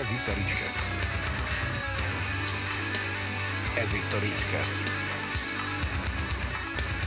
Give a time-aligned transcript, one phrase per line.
[0.00, 0.80] Ez itt a Ricskeszt.
[3.78, 4.78] Ez itt a Ricskeszt.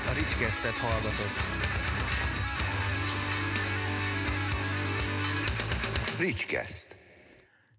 [0.07, 1.37] A Ricskesztet hallgatott.
[6.19, 6.95] Ricskeszt.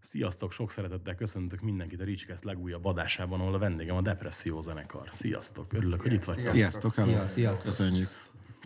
[0.01, 5.07] Sziasztok, sok szeretettel köszöntök mindenkit a Ricskeszt legújabb adásában, ahol a vendégem a Depresszió zenekar.
[5.11, 6.39] Sziasztok, örülök, hogy itt vagy.
[6.39, 7.17] Sziasztok, hello.
[7.17, 7.65] Szia, sziasztok.
[7.65, 8.09] Köszönjük.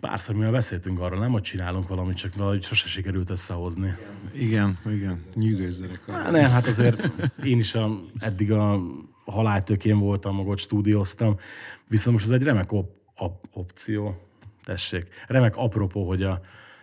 [0.09, 3.95] Párszor mi beszéltünk arról, nem, hogy csinálunk valamit, csak valahogy sose sikerült összehozni.
[4.33, 6.15] Igen, igen, nyűgös zenekar.
[6.15, 7.11] Há, nem, hát azért
[7.43, 8.79] én is a, eddig a
[9.25, 11.37] haláltökén voltam, magot stúdióztam,
[11.87, 14.15] viszont most ez egy remek op- op- opció,
[14.63, 16.41] tessék, remek apropó, hogy a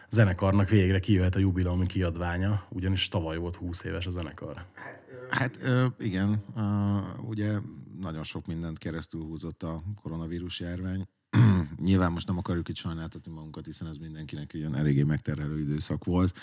[0.08, 4.64] zenekarnak végre kijöhet a jubileumi kiadványa, ugyanis tavaly volt 20 éves a zenekar.
[5.30, 5.58] Hát
[5.98, 6.44] igen,
[7.28, 7.52] ugye
[8.00, 11.08] nagyon sok mindent keresztül húzott a koronavírus járvány.
[11.82, 16.38] Nyilván most nem akarjuk itt sajnáltatni magunkat, hiszen ez mindenkinek ilyen eléggé megterhelő időszak volt,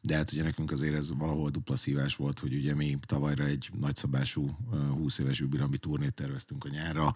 [0.00, 3.70] de hát ugye nekünk azért ez valahol dupla szívás volt, hogy ugye mi tavalyra egy
[3.80, 7.14] nagyszabású ö, 20 éves jubileumi turnét terveztünk a nyárra,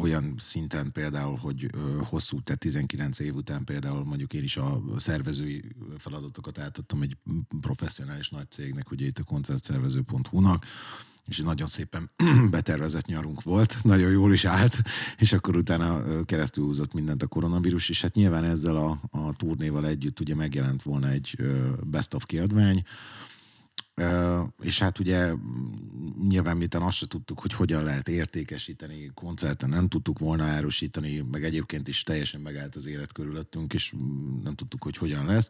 [0.00, 5.64] olyan szinten például, hogy hosszú, tehát 19 év után például mondjuk én is a szervezői
[5.98, 7.16] feladatokat átadtam egy
[7.60, 10.64] professzionális nagy cégnek, ugye itt a koncertszervező.hu-nak,
[11.26, 12.10] és nagyon szépen
[12.50, 14.82] betervezett nyarunk volt, nagyon jól is állt,
[15.18, 19.86] és akkor utána keresztül húzott mindent a koronavírus, és hát nyilván ezzel a, a turnéval
[19.86, 21.36] együtt ugye megjelent volna egy
[21.82, 22.84] best of kiadvány,
[24.62, 25.38] és hát ugye mm,
[26.28, 31.44] nyilván miután azt se tudtuk, hogy hogyan lehet értékesíteni, koncerten nem tudtuk volna árusítani, meg
[31.44, 35.48] egyébként is teljesen megállt az élet körülöttünk, és mm, nem tudtuk, hogy hogyan lesz.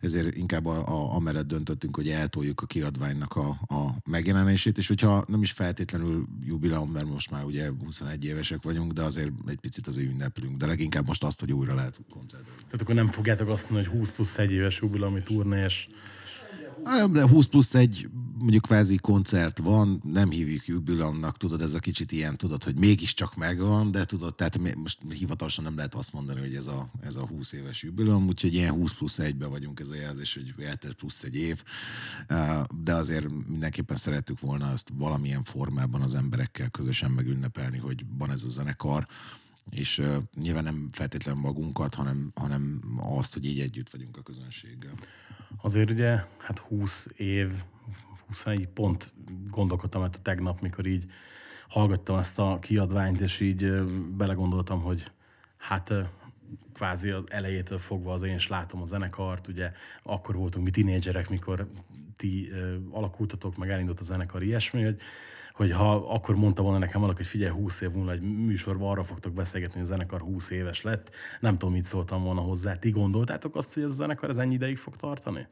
[0.00, 5.24] Ezért inkább a, a, amellett döntöttünk, hogy eltoljuk a kiadványnak a, a megjelenését, és hogyha
[5.28, 9.86] nem is feltétlenül jubileum, mert most már ugye 21 évesek vagyunk, de azért egy picit
[9.86, 12.62] azért ünneplünk, de leginkább most azt, hogy újra lehet koncertezni.
[12.64, 15.88] Tehát akkor nem fogjátok azt mondani, hogy 20 plusz 1 éves jubileumi turné, és
[16.84, 18.08] 20 plusz egy
[18.42, 23.36] mondjuk kvázi koncert van, nem hívjuk jubileumnak, tudod, ez a kicsit ilyen, tudod, hogy mégiscsak
[23.36, 27.26] megvan, de tudod, tehát most hivatalosan nem lehet azt mondani, hogy ez a, ez a
[27.26, 31.22] 20 éves jubileum, úgyhogy ilyen 20 plusz egybe vagyunk ez a jelzés, hogy eltelt plusz
[31.22, 31.62] egy év,
[32.84, 38.44] de azért mindenképpen szerettük volna ezt valamilyen formában az emberekkel közösen megünnepelni, hogy van ez
[38.44, 39.06] a zenekar,
[39.70, 44.94] és uh, nyilván nem feltétlenül magunkat, hanem, hanem azt, hogy így együtt vagyunk a közönséggel.
[45.62, 47.52] Azért ugye, hát 20 év,
[48.26, 49.12] 21 pont
[49.50, 51.04] gondolkodtam hát a tegnap, mikor így
[51.68, 53.82] hallgattam ezt a kiadványt, és így
[54.16, 55.10] belegondoltam, hogy
[55.56, 56.02] hát ö,
[56.74, 59.70] kvázi az elejétől fogva az én is látom a zenekart, ugye
[60.02, 61.68] akkor voltunk mi tinédzserek, mikor
[62.16, 62.48] ti
[62.90, 65.00] alakultatok, meg elindult a zenekar ilyesmi, hogy
[65.54, 69.04] hogy ha akkor mondta volna nekem valaki, hogy figyelj, 20 év múlva egy műsorban arra
[69.04, 72.74] fogtok beszélgetni, hogy a zenekar 20 éves lett, nem tudom, mit szóltam volna hozzá.
[72.74, 75.46] Ti gondoltátok azt, hogy ez a zenekar ez ennyi ideig fog tartani?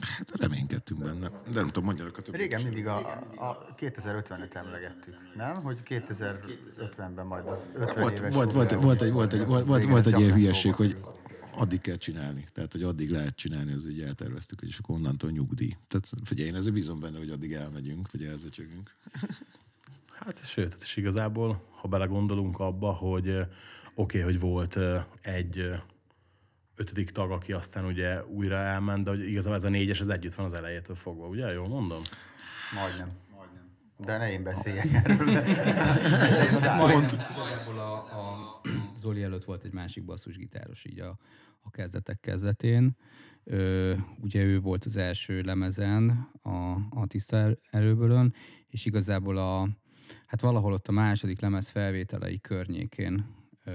[0.00, 1.28] Hát reménykedtünk benne.
[1.28, 2.36] De nem tudom, mondjanak a többi.
[2.36, 2.96] Régen mindig a,
[3.36, 5.62] a 2050-et emlegettük, nem?
[5.62, 10.06] Hogy 2050-ben majd az 50 Volt, éves volt, volt, volt, egy, volt, egy, volt, volt,
[10.06, 10.98] egy ilyen hülyeség, hogy.
[11.54, 12.48] Addig kell csinálni.
[12.52, 15.76] Tehát, hogy addig lehet csinálni, az ugye elterveztük, hogy és akkor onnantól nyugdíj.
[15.88, 18.94] Tehát figyelj, én ezzel bízom benne, hogy addig elmegyünk, vagy elzötyögünk.
[20.12, 23.48] Hát sőt, és igazából, ha belegondolunk abba, hogy oké,
[23.94, 24.78] okay, hogy volt
[25.20, 25.70] egy
[26.76, 30.34] ötödik tag, aki aztán ugye újra elment, de hogy igazából ez a négyes, ez együtt
[30.34, 31.52] van az elejétől fogva, ugye?
[31.52, 32.02] Jól mondom?
[32.74, 33.08] Majdnem.
[33.36, 33.70] Majdnem.
[33.96, 35.40] De ne én beszéljek erről.
[36.78, 37.12] Pont.
[37.12, 38.51] Igazából a, a
[38.96, 41.18] Zoli előtt volt egy másik basszusgitáros így a,
[41.60, 42.96] a kezdetek kezdetén.
[43.44, 48.34] Ö, ugye ő volt az első lemezen a, a tiszta erőbölön,
[48.68, 49.68] és igazából a,
[50.26, 53.26] hát valahol ott a második lemez felvételei környékén
[53.64, 53.72] ö,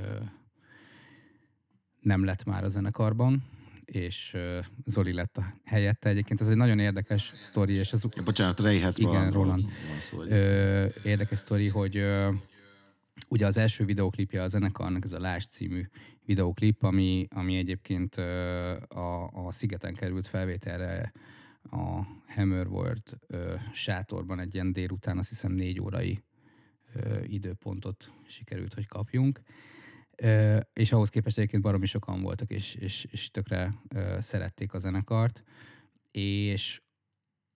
[2.00, 3.44] nem lett már a zenekarban,
[3.86, 6.10] és ö, Zoli lett a helyette.
[6.10, 9.62] Egyébként ez egy nagyon érdekes sztori, és az Ja, bocsánat, Rejhet Igen, Roland.
[9.62, 12.30] Van szó, hogy Ö, érdekes sztori, hogy ö,
[13.30, 15.84] ugye az első videoklipje a zenekarnak, ez a Lás című
[16.26, 18.16] videoklip, ami, ami egyébként
[18.88, 21.12] a, a Szigeten került felvételre
[21.72, 26.24] a Hammer World ö, sátorban egy ilyen délután, azt hiszem négy órai
[27.24, 29.42] időpontot sikerült, hogy kapjunk.
[30.74, 33.74] És ahhoz képest egyébként baromi sokan voltak, és, és, és tökre
[34.20, 35.44] szerették a zenekart.
[36.12, 36.82] És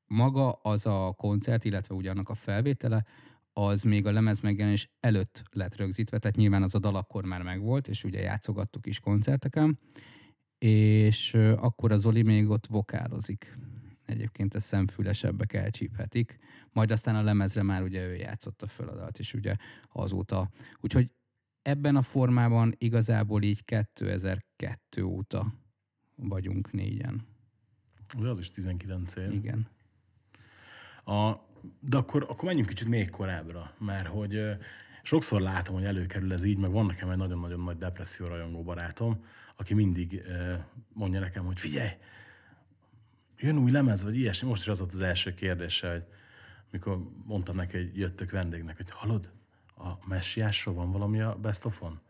[0.05, 3.05] maga az a koncert, illetve ugye annak a felvétele,
[3.53, 7.41] az még a lemez megjelenés előtt lett rögzítve, tehát nyilván az a dal akkor már
[7.41, 9.79] megvolt, és ugye játszogattuk is koncerteken,
[10.57, 13.57] és akkor az Zoli még ott vokálozik.
[14.05, 16.37] Egyébként ezt szemfülesebbek elcsíphetik.
[16.71, 19.55] Majd aztán a lemezre már ugye ő játszotta föl a dalt, és ugye
[19.91, 20.49] azóta.
[20.79, 21.11] Úgyhogy
[21.61, 25.53] ebben a formában igazából így 2002 óta
[26.15, 27.27] vagyunk négyen.
[28.17, 29.31] Ugye az is 19 év.
[29.31, 29.67] Igen.
[31.03, 31.35] A,
[31.79, 34.41] de akkor, akkor menjünk kicsit még korábbra, mert hogy
[35.03, 39.25] sokszor látom, hogy előkerül ez így, meg van nekem egy nagyon-nagyon nagy depresszió rajongó barátom,
[39.55, 40.21] aki mindig
[40.93, 41.89] mondja nekem, hogy figyelj,
[43.37, 44.47] jön új lemez, vagy ilyesmi.
[44.47, 46.03] Most is az volt az első kérdése, hogy
[46.71, 49.29] mikor mondtam neki, hogy jöttök vendégnek, hogy hallod,
[49.77, 52.01] a messiásról van valami a Best of-on?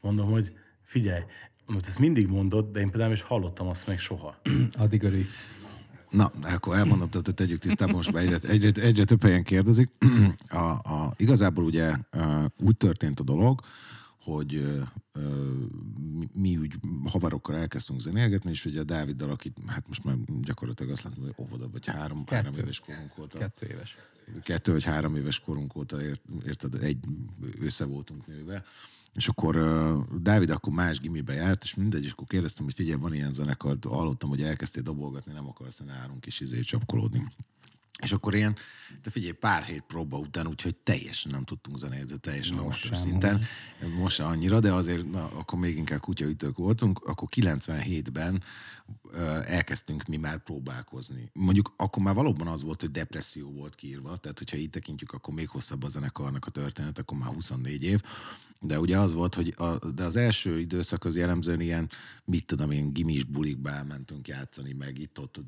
[0.00, 0.52] Mondom, hogy
[0.82, 1.22] figyelj,
[1.66, 4.40] mondom, ezt mindig mondod, de én például is hallottam azt még soha.
[4.72, 5.24] Addig örülj.
[6.10, 9.90] Na, akkor elmondom, tehát tegyük tisztában, most már egyre, egyre, egyre több helyen kérdezik.
[10.48, 11.94] A, a, igazából ugye
[12.56, 13.60] úgy történt a dolog,
[14.22, 14.80] hogy ö,
[16.18, 16.74] mi, mi úgy
[17.04, 21.34] havarokkal elkezdtünk zenélgetni, és ugye a Dáviddal, akit, hát most már gyakorlatilag azt látom, hogy
[21.38, 23.38] óvoda, vagy három, három éves korunk óta.
[23.38, 23.96] Kettő éves.
[24.42, 26.98] kettő vagy három éves korunk óta, ért, érted, egy
[27.60, 28.64] össze voltunk nőve.
[29.18, 33.00] És akkor uh, Dávid akkor más gimibe járt, és mindegy, és akkor kérdeztem, hogy figyelj,
[33.00, 37.26] van ilyen zenekar, hallottam, hogy elkezdtél dobolgatni, nem akarsz nálunk is izé csapkolódni.
[38.02, 38.56] És akkor ilyen,
[39.02, 43.40] de figyelj, pár hét próba után, úgyhogy teljesen nem tudtunk zenélni, de teljesen amatőr szinten.
[43.98, 46.98] Most se annyira, de azért na, akkor még inkább kutyaütők voltunk.
[47.04, 48.42] Akkor 97-ben
[49.10, 51.30] ö, elkezdtünk mi már próbálkozni.
[51.32, 55.34] Mondjuk akkor már valóban az volt, hogy depresszió volt kiírva, tehát hogyha így tekintjük, akkor
[55.34, 58.02] még hosszabb a zenekarnak a történet, akkor már 24 év.
[58.60, 61.90] De ugye az volt, hogy a, de az első időszak az jellemzően ilyen,
[62.24, 65.40] mit tudom én, gimis bulikba elmentünk játszani, meg itt-ott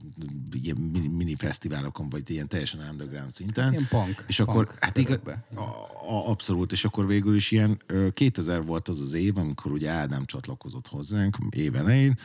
[0.53, 3.73] ilyen mini, fesztiválokon, vagy ilyen teljesen underground szinten.
[3.73, 5.21] Ilyen punk- És akkor, punk hát igaz,
[5.55, 9.73] a, a, abszolút, és akkor végül is ilyen ö, 2000 volt az az év, amikor
[9.73, 12.19] ugye Ádám csatlakozott hozzánk éven elején,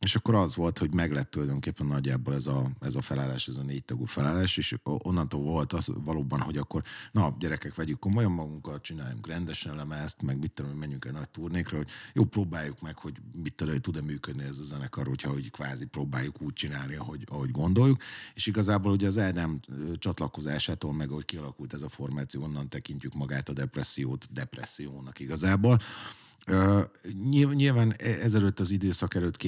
[0.00, 3.62] és akkor az volt, hogy meglett tulajdonképpen nagyjából ez a, ez a felállás, ez a
[3.62, 6.82] négy tagú felállás, és onnantól volt az valóban, hogy akkor,
[7.12, 11.76] na gyerekek, vegyük komolyan magunkat, csináljunk rendesen lemezt, meg mit tudom, menjünk egy nagy turnékra,
[11.76, 15.50] hogy jó, próbáljuk meg, hogy mit tudom, hogy tud-e működni ez a zenekar, hogyha hogy
[15.50, 18.02] kvázi próbáljuk úgy csinálni, ahogy, ahogy gondoljuk.
[18.34, 19.60] És igazából ugye az Ádám
[19.98, 25.78] csatlakozásától, meg ahogy kialakult ez a formáció, onnan tekintjük magát a depressziót depressziónak igazából.
[27.30, 29.46] Nyilv- Nyilván e- ezelőtt az időszak előtt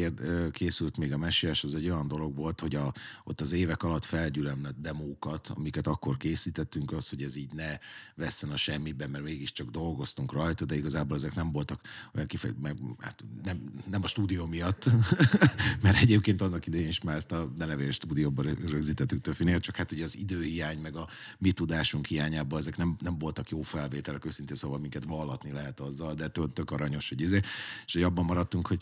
[0.51, 2.95] készült még a messiás, az egy olyan dolog volt, hogy a,
[3.25, 7.79] ott az évek alatt felgyülemlett demókat, amiket akkor készítettünk, az, hogy ez így ne
[8.15, 11.81] vesszen a semmibe, mert mégiscsak dolgoztunk rajta, de igazából ezek nem voltak
[12.15, 12.59] olyan kifejező,
[12.99, 14.85] hát nem, nem a stúdió miatt,
[15.83, 20.05] mert egyébként annak idején is már ezt a nenevér stúdióban rögzítettük többfinél, csak hát ugye
[20.05, 24.79] az időhiány, meg a mi tudásunk hiányában ezek nem, nem voltak jó felvételek, őszintén szóval
[24.79, 27.41] minket vallatni lehet azzal, de tök, tök aranyos, hogy izé,
[27.87, 28.79] és hogy abban maradtunk, hogy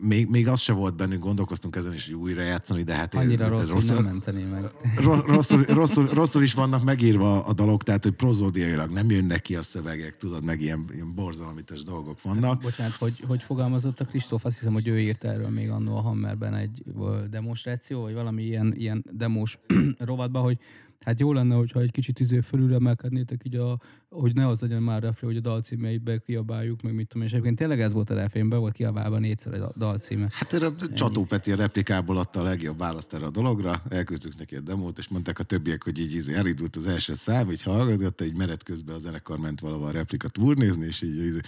[0.00, 3.44] még, még az se volt bennünk, gondolkoztunk ezen is, hogy újra játszani, de hát Annyira
[3.44, 4.64] hát rossz, hogy nem menteni meg.
[4.96, 9.56] Ro- rosszul, rosszul, rosszul, is vannak megírva a dalok, tehát hogy prozódiailag nem jönnek ki
[9.56, 12.60] a szövegek, tudod, meg ilyen, ilyen borzalmites dolgok vannak.
[12.60, 14.44] Bocsánat, hogy, hogy fogalmazott a Kristóf?
[14.44, 16.82] Azt hiszem, hogy ő írt erről még annó a Hammerben egy
[17.30, 19.58] demonstráció, vagy valami ilyen, ilyen demos
[19.98, 20.58] rovatban, hogy
[21.06, 25.02] hát jó lenne, hogyha egy kicsit izé fölülemelkednétek így a, hogy ne az legyen már
[25.02, 27.28] refré, hogy a dalcímeibe kiabáljuk, meg mit tudom, én.
[27.28, 30.28] és egyébként tényleg ez volt a refrén, be volt kiabálva négyszer a dalcíme.
[30.30, 34.56] Hát erre Csató Peti a replikából adta a legjobb választ erre a dologra, elküldtük neki
[34.56, 38.24] a demót, és mondták a többiek, hogy így, így elindult az első szám, így hallgatta,
[38.24, 41.40] így menet közben a zenekar ment valahol a replika turnézni, és így, így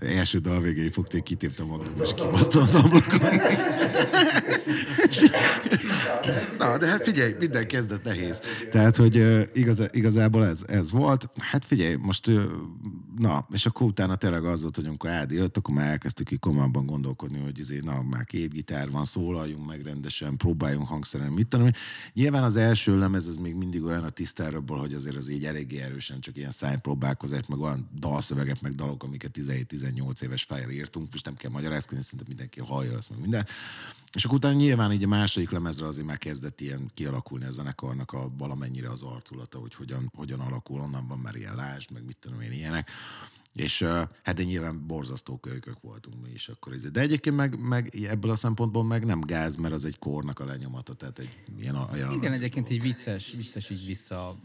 [0.00, 3.20] első dal végéig fogték, kitépte magam, és kibaszta az ablakon.
[6.58, 8.40] Na, de hát figyelj, minden kezdet nehéz.
[8.70, 11.30] Tehát, hogy igaz, igazából ez, ez volt.
[11.38, 12.30] Hát figyelj, most,
[13.16, 16.36] na, és akkor utána tényleg az volt, hogy amikor Ádi jött, akkor már elkezdtük ki
[16.36, 21.46] komolyabban gondolkodni, hogy izé, na, már két gitár van, szólaljunk meg rendesen, próbáljunk hangszerelni, mit
[21.46, 21.70] tudom.
[22.12, 25.80] Nyilván az első lemez, ez még mindig olyan a tisztárabbból, hogy azért az így eléggé
[25.80, 29.36] erősen csak ilyen szájpróbálkozás, meg olyan dalszövegek, meg dalok, amiket
[29.92, 33.46] 17-18 éves fejjel írtunk, most nem kell magyarázkodni, szerintem mindenki hallja azt, meg minden.
[34.12, 38.12] És akkor utána nyilván így a második lemezre azért már kezdett ilyen kialakulni a zenekarnak
[38.12, 42.16] a valamennyire az arculata, hogy hogyan, hogyan alakul, onnan van már ilyen lásd, meg mit
[42.20, 42.90] tudom én ilyenek.
[43.54, 43.82] És
[44.22, 46.74] hát de nyilván borzasztó kölykök voltunk mi is akkor.
[46.74, 50.44] De egyébként meg, meg ebből a szempontból meg nem gáz, mert az egy kornak a
[50.44, 54.38] lenyomata, tehát egy ilyen, olyan Igen, egyébként így vicces, vicces így vissza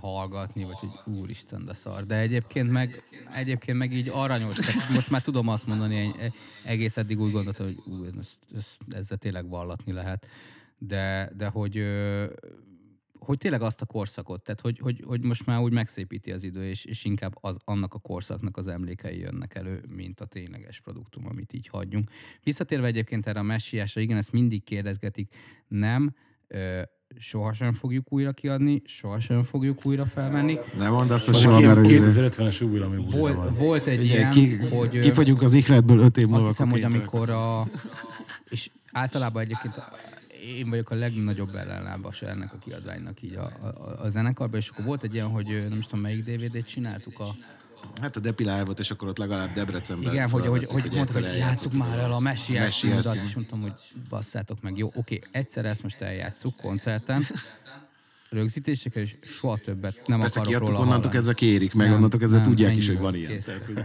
[0.00, 2.04] hallgatni, vagy hogy úristen, de szar.
[2.04, 3.02] De egyébként meg,
[3.34, 4.56] egyébként meg így aranyos.
[4.94, 6.14] Most már tudom azt mondani,
[6.64, 10.26] egész eddig úgy gondoltam, hogy ú, ez, ez, ezzel tényleg vallatni lehet.
[10.78, 11.82] De, de hogy,
[13.18, 16.68] hogy tényleg azt a korszakot, tehát hogy, hogy, hogy most már úgy megszépíti az idő,
[16.68, 21.26] és, és inkább az, annak a korszaknak az emlékei jönnek elő, mint a tényleges produktum,
[21.26, 22.10] amit így hagyjunk.
[22.42, 25.34] Visszatérve egyébként erre a messiásra, igen, ezt mindig kérdezgetik,
[25.68, 26.14] nem,
[26.46, 26.82] ö,
[27.18, 30.58] sohasem fogjuk újra kiadni, sohasem fogjuk újra felmenni.
[30.78, 33.34] Nem mondd azt, hogy egy mert ilyen hogy 2050-es új, ami buzsira van.
[33.34, 35.00] Volt, volt egy Ugye, ilyen, ki, hogy...
[35.00, 36.38] kifagyunk az ihletből öt év múlva.
[36.38, 37.66] Azt hiszem, hogy amikor a...
[38.48, 39.76] És általában egyébként
[40.46, 44.84] én vagyok a legnagyobb ellenlábas ennek a kiadványnak így a, a, a zenekarban, és akkor
[44.84, 47.34] volt egy ilyen, hogy nem is tudom, melyik DVD-t csináltuk a,
[48.00, 51.22] Hát a Depi Live-ot, és akkor ott legalább Debrecenben igen, hogy, hogy, hogy, mondták, egyszer
[51.22, 53.72] hogy játsszuk már el a Messiás és mondtam, hogy
[54.08, 57.22] basszátok meg, jó, oké, egyszer ezt most eljátszuk koncerten,
[58.30, 62.38] rögzítésekkel, és soha többet nem Persze akarok róla onnantól kezdve kérik, meg Nem, onnantól kezdve
[62.38, 63.40] nem, tudják is, hogy van ilyen.
[63.40, 63.82] Tehát, hogy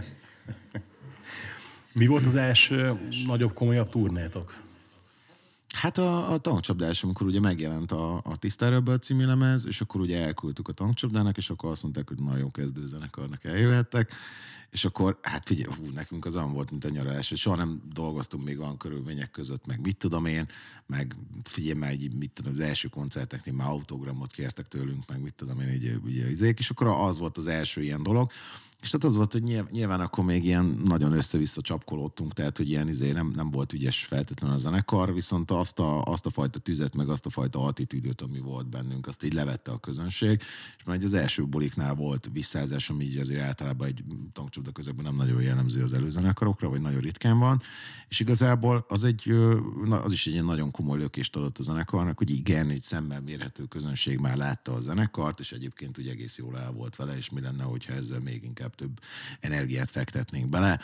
[1.92, 4.54] Mi volt az első nagyobb, komolyabb turnétok?
[5.72, 10.24] Hát a, a tankcsapdás, amikor ugye megjelent a, a Tisztárabbal című lemez, és akkor ugye
[10.24, 14.12] elküldtük a tankcsapdának, és akkor azt mondták, hogy nagyon kezdőzenekarnak eljöhettek,
[14.70, 17.82] és akkor, hát figyelj, hú, nekünk az olyan volt, mint a nyaralás, hogy soha nem
[17.92, 20.46] dolgoztunk még olyan körülmények között, meg mit tudom én,
[20.86, 25.34] meg figyelj már, egy, mit tudom, az első koncerteknél már autogramot kértek tőlünk, meg mit
[25.34, 28.30] tudom én, így, így, izék, és akkor az volt az első ilyen dolog,
[28.82, 32.68] és tehát az volt, hogy nyilv- nyilván akkor még ilyen nagyon össze-vissza csapkolódtunk, tehát hogy
[32.68, 36.58] ilyen izé nem, nem volt ügyes feltétlenül a zenekar, viszont azt a, azt a fajta
[36.58, 40.42] tüzet, meg azt a fajta attitűdöt, ami volt bennünk, azt így levette a közönség,
[40.76, 45.04] és már egy az első buliknál volt visszázás, ami így azért általában egy tankcsapda közökben
[45.04, 47.62] nem nagyon jellemző az előzenekarokra, vagy nagyon ritkán van,
[48.08, 49.34] és igazából az, egy,
[49.90, 53.64] az is egy ilyen nagyon komoly lökést adott a zenekarnak, hogy igen, egy szemmel mérhető
[53.64, 57.40] közönség már látta a zenekart, és egyébként ugye egész jól el volt vele, és mi
[57.40, 59.00] lenne, hogyha ezzel még inkább több
[59.40, 60.80] energiát fektetnénk bele.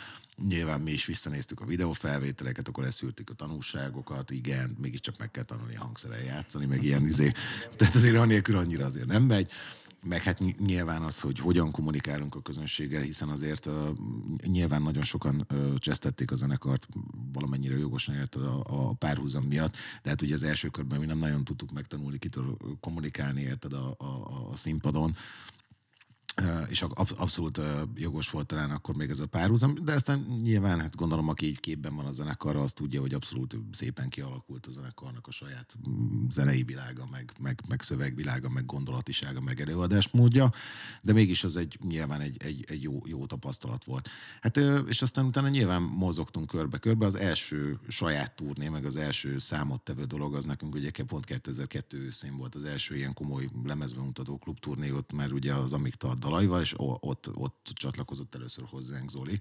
[0.47, 5.75] Nyilván mi is visszanéztük a videófelvételeket, akkor leszűrtük a tanulságokat, igen, mégiscsak meg kell tanulni
[5.75, 7.31] hangszeren játszani, meg ilyen izé.
[7.75, 9.51] Tehát azért anélkül annyira azért nem megy
[10.03, 13.73] meg hát ny- nyilván az, hogy hogyan kommunikálunk a közönséggel, hiszen azért uh,
[14.45, 16.87] nyilván nagyon sokan uh, csesztették a zenekart,
[17.33, 21.17] valamennyire jogosan érted a, a párhuzam miatt, de hát ugye az első körben mi nem
[21.17, 24.05] nagyon tudtuk megtanulni, kitől kommunikálni, érted a, a,
[24.51, 25.15] a színpadon,
[26.69, 27.59] és ab- abszolút
[27.95, 31.59] jogos volt talán akkor még ez a párhuzam, de aztán nyilván, hát gondolom, aki így
[31.59, 36.27] képben van a zenekarra, az tudja, hogy abszolút szépen kialakult a zenekarnak a saját mm,
[36.29, 40.51] zenei világa, meg, meg, meg szövegvilága, meg gondolatisága, meg előadásmódja,
[41.01, 44.09] de mégis az egy nyilván egy, egy, egy jó, jó tapasztalat volt.
[44.41, 50.03] Hát, és aztán utána nyilván mozogtunk körbe-körbe, az első saját turné, meg az első számottevő
[50.03, 55.13] dolog, az nekünk ugye pont 2002 őszén volt az első ilyen komoly lemezbemutató klubturné, ott
[55.13, 55.95] már ugye az Amik
[56.29, 59.39] Tart dalaival, és ott, ott csatlakozott először hozzánk Zoli.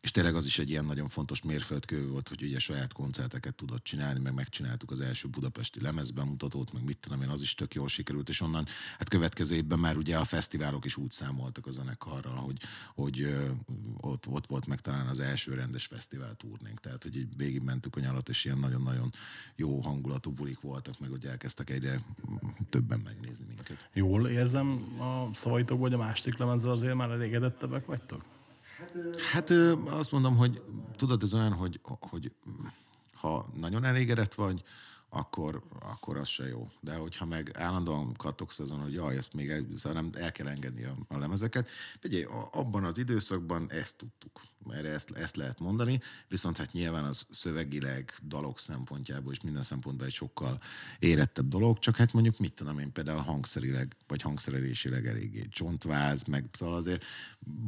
[0.00, 3.84] És tényleg az is egy ilyen nagyon fontos mérföldkő volt, hogy ugye saját koncerteket tudott
[3.84, 7.88] csinálni, meg megcsináltuk az első budapesti lemezbemutatót, meg mit tudom én, az is tök jól
[7.88, 8.66] sikerült, és onnan
[8.98, 12.56] hát következő évben már ugye a fesztiválok is úgy számoltak a zenekarral, hogy,
[12.94, 13.36] hogy
[14.00, 18.00] ott, ott volt meg talán az első rendes fesztivál turnénk, tehát hogy így végigmentük a
[18.00, 19.12] nyarat, és ilyen nagyon-nagyon
[19.56, 22.02] jó hangulatú bulik voltak, meg hogy elkezdtek egyre
[22.68, 23.88] többen megnézni minket.
[23.92, 28.35] Jól érzem a szavaitokból, hogy a második lemezzel azért már elégedettebbek vagytok?
[29.32, 30.62] Hát ö, azt mondom, hogy
[30.96, 32.32] tudod, ez olyan, hogy, hogy
[33.14, 34.62] ha nagyon elégedett vagy,
[35.16, 36.70] akkor, akkor az se jó.
[36.80, 40.48] De hogyha meg állandóan kattogsz azon, hogy jaj, ezt még el, szóval nem, el kell
[40.48, 41.70] engedni a, a lemezeket.
[42.00, 44.40] Figyelj, abban az időszakban ezt tudtuk.
[44.70, 50.06] Erre ezt, ezt lehet mondani, viszont hát nyilván az szövegileg, dalok szempontjából és minden szempontból
[50.06, 50.60] egy sokkal
[50.98, 56.48] érettebb dolog, csak hát mondjuk mit tudom én például hangszerileg, vagy hangszerelésileg eléggé csontváz, meg
[56.52, 57.04] szóval azért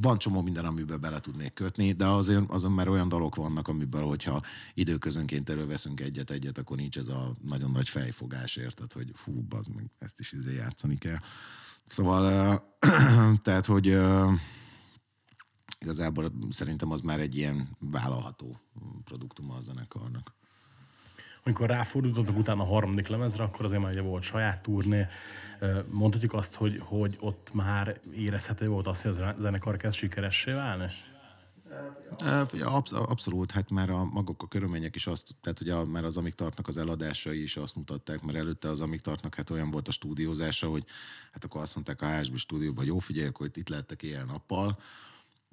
[0.00, 4.02] van csomó minden, amiben bele tudnék kötni, de azért azon már olyan dalok vannak, amiből,
[4.02, 4.42] hogyha
[4.74, 9.90] időközönként előveszünk egyet-egyet, akkor nincs ez a nagyon nagy fejfogás, érted, hogy fú, az meg
[9.98, 11.18] ezt is izé játszani kell.
[11.86, 12.62] Szóval,
[13.42, 13.98] tehát, hogy
[15.80, 18.60] igazából szerintem az már egy ilyen vállalható
[19.04, 20.36] produktuma a zenekarnak.
[21.44, 25.06] Amikor ráfordultatok utána a harmadik lemezre, akkor azért már ugye volt saját turné.
[25.90, 30.86] Mondhatjuk azt, hogy, hogy ott már érezhető volt az, hogy a zenekar kezd sikeressé válni?
[32.64, 36.34] Absz- abszolút, hát már a maguk a körülmények is azt, tehát ugye már az Amik
[36.34, 39.92] Tartnak az eladásai is azt mutatták, mert előtte az Amik Tartnak hát olyan volt a
[39.92, 40.84] stúdiózása, hogy
[41.32, 44.78] hát akkor azt mondták a HSB stúdióban, jó figyelj, akkor itt, itt lehettek éjjel-nappal,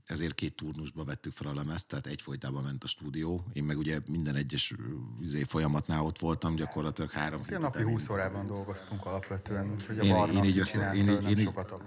[0.06, 3.46] ezért két turnusba vettük fel a lemezt, tehát egyfolytában ment a stúdió.
[3.54, 4.74] Én meg ugye minden egyes
[5.22, 10.04] izé, folyamatnál ott voltam, gyakorlatilag három hétet napi elég- 20 órában dolgoztunk alapvetően, úgyhogy a
[10.04, 11.82] Én- én így össze- én én így- sokat.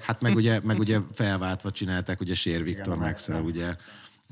[0.00, 3.74] Hát meg ugye, meg ugye felváltva csinálták, ugye Sér Viktor, Maxel, ugye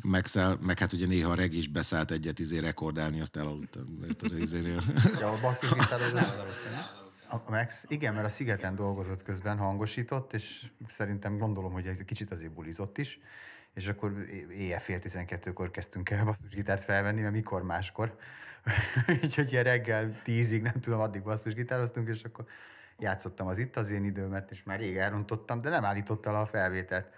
[0.02, 3.98] Maxel, meg hát ugye néha Reg is beszállt egyet izé rekordálni, azt elaludtam.
[4.08, 4.84] érted, izénél.
[5.20, 6.26] Ja, a basszusgitározás.
[7.28, 12.32] A Max, igen, mert a Szigeten dolgozott közben, hangosított, és szerintem gondolom, hogy egy kicsit
[12.32, 13.20] azért bulizott is,
[13.74, 14.14] és akkor
[14.50, 18.16] éjjel fél tizenkettőkor kezdtünk el basszusgitárt felvenni, mert mikor máskor.
[19.22, 22.46] Úgyhogy ilyen reggel tízig, nem tudom, addig basszusgitároztunk, és akkor
[22.98, 26.46] játszottam az itt az én időmet, és már rég elrontottam, de nem állította le a
[26.46, 27.14] felvételt.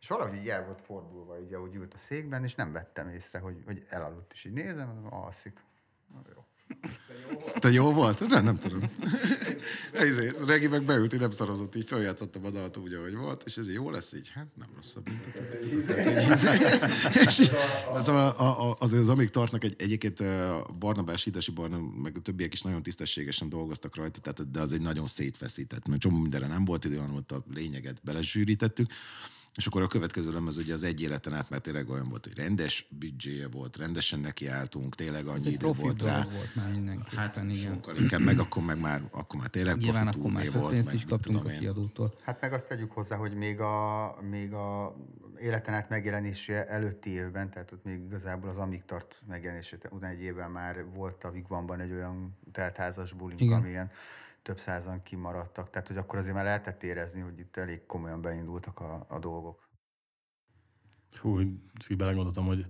[0.00, 3.38] És valahogy így el volt fordulva, így ahogy ült a székben, és nem vettem észre,
[3.38, 5.64] hogy, hogy elaludt, és így nézem, mondom, alszik.
[6.12, 6.45] Na, Jó.
[7.58, 8.28] Te jó volt?
[8.28, 8.80] Nem, nem tudom.
[10.04, 13.56] Izé, Regi meg beült, így nem szarozott, így feljátszottam a dalt úgy, ahogy volt, és
[13.56, 14.30] ez jó lesz így?
[14.34, 15.08] Hát nem rosszabb,
[18.68, 20.22] a- azért az amíg tartnak egy, egyébként
[20.78, 24.80] Barnabás, Hidasi Barna, meg a többiek is nagyon tisztességesen dolgoztak rajta, tehát, de az egy
[24.80, 28.90] nagyon szétfeszített, mert csomó mindenre nem volt idő, hanem ott a lényeget belezsűrítettük.
[29.56, 32.36] És akkor a következő lemez ugye az egy életen át, mert tényleg olyan volt, hogy
[32.36, 36.24] rendes büdzséje volt, rendesen nekiálltunk, tényleg Ez annyi egy idő profi volt rá.
[36.32, 37.56] volt már mindenképpen, Hát igen.
[37.56, 40.86] sokkal inkább, meg akkor meg már, akkor már tényleg Nyilván profi akkor már volt, pénzt
[40.86, 42.14] meg is kaptunk a kiadótól.
[42.22, 44.96] Hát meg azt tegyük hozzá, hogy még a, még a
[45.40, 50.22] életen át megjelenése előtti évben, tehát ott még igazából az Amíg tart megjelenése után egy
[50.22, 53.58] évben már volt a Vigvanban egy olyan teltházas bulink, Igen.
[53.58, 53.90] amilyen
[54.46, 55.70] több százan kimaradtak.
[55.70, 59.68] Tehát, hogy akkor azért már lehetett érezni, hogy itt elég komolyan beindultak a, a dolgok.
[61.20, 61.40] Hú,
[61.88, 62.66] így belegondoltam, hogy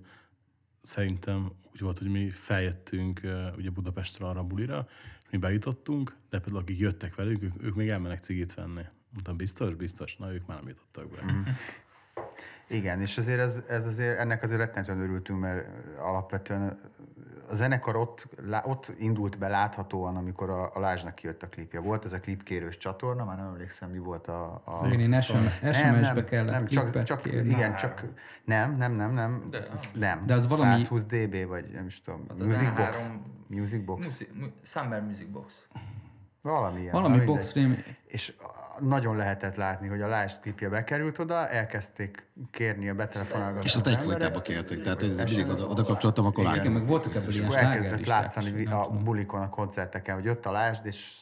[0.80, 3.20] szerintem úgy volt, hogy mi feljöttünk
[3.56, 4.86] ugye Budapestről arra a bulira,
[5.22, 8.82] és mi bejutottunk, de például akik jöttek velük, ők, ők még elmennek cigit venni.
[9.10, 11.32] Mondtam, biztos, biztos, na ők már nem jutottak be.
[11.32, 11.42] Mm.
[12.68, 15.68] Igen, és azért ez, ez azért, ennek azért rettenetően örültünk, mert
[15.98, 16.80] alapvetően
[17.48, 18.26] a zenekar ott,
[18.64, 21.80] ott indult be láthatóan, amikor a, a Lázsnak kijött a klipje.
[21.80, 24.62] Volt ez a klipkérős csatorna, már nem emlékszem, mi volt a...
[24.64, 24.86] a...
[24.86, 25.36] Igen, én SM,
[25.72, 27.48] SMS-be kellett nem, csak, csak, kérni.
[27.48, 28.04] igen, csak
[28.44, 30.26] nem, nem, nem, nem, De- nem.
[30.26, 33.06] De az valami- 120 dB, vagy nem is tudom, Hát az Music Box.
[33.06, 33.10] M3
[33.46, 34.22] Music Box.
[34.62, 35.66] Summer Music Box.
[36.46, 36.92] Valami ilyen.
[36.92, 37.52] Valami mindegy.
[37.54, 42.94] rém, És a- nagyon lehetett látni, hogy a Lázs klipje bekerült oda, elkezdték kérni a
[42.94, 46.72] betelefonálgatni És azt az egyfolytában kérték, tehát ez mindig oda, oda kapcsoltam, akkor igen, láttam.
[46.72, 50.86] meg voltak ebből És akkor elkezdett látszani a bulikon, a koncerteken, hogy jött a Lásd,
[50.86, 51.14] és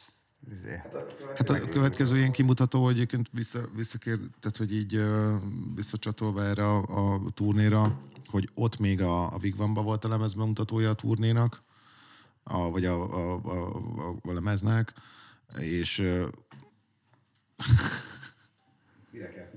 [0.53, 0.83] izé,
[1.37, 5.05] Hát a következő ilyen kimutató, hogy egyébként vissza, visszakér, tehát hogy így
[5.75, 10.95] visszacsatolva erre a, a turnéra, hogy ott még a, a Vigvamba volt a lemezbemutatója a
[10.95, 11.63] turnénak,
[12.43, 14.93] a, vagy a, a, a, a, a lemeznek,
[15.59, 16.27] és ö,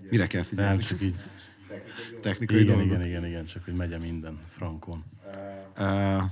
[0.10, 0.82] mire kell Nem, figyelni?
[0.82, 1.16] csak így.
[2.22, 2.86] Technikai Igen, dolgok.
[2.86, 5.04] igen, igen, igen, csak hogy megye minden frankon.
[5.80, 6.24] Uh,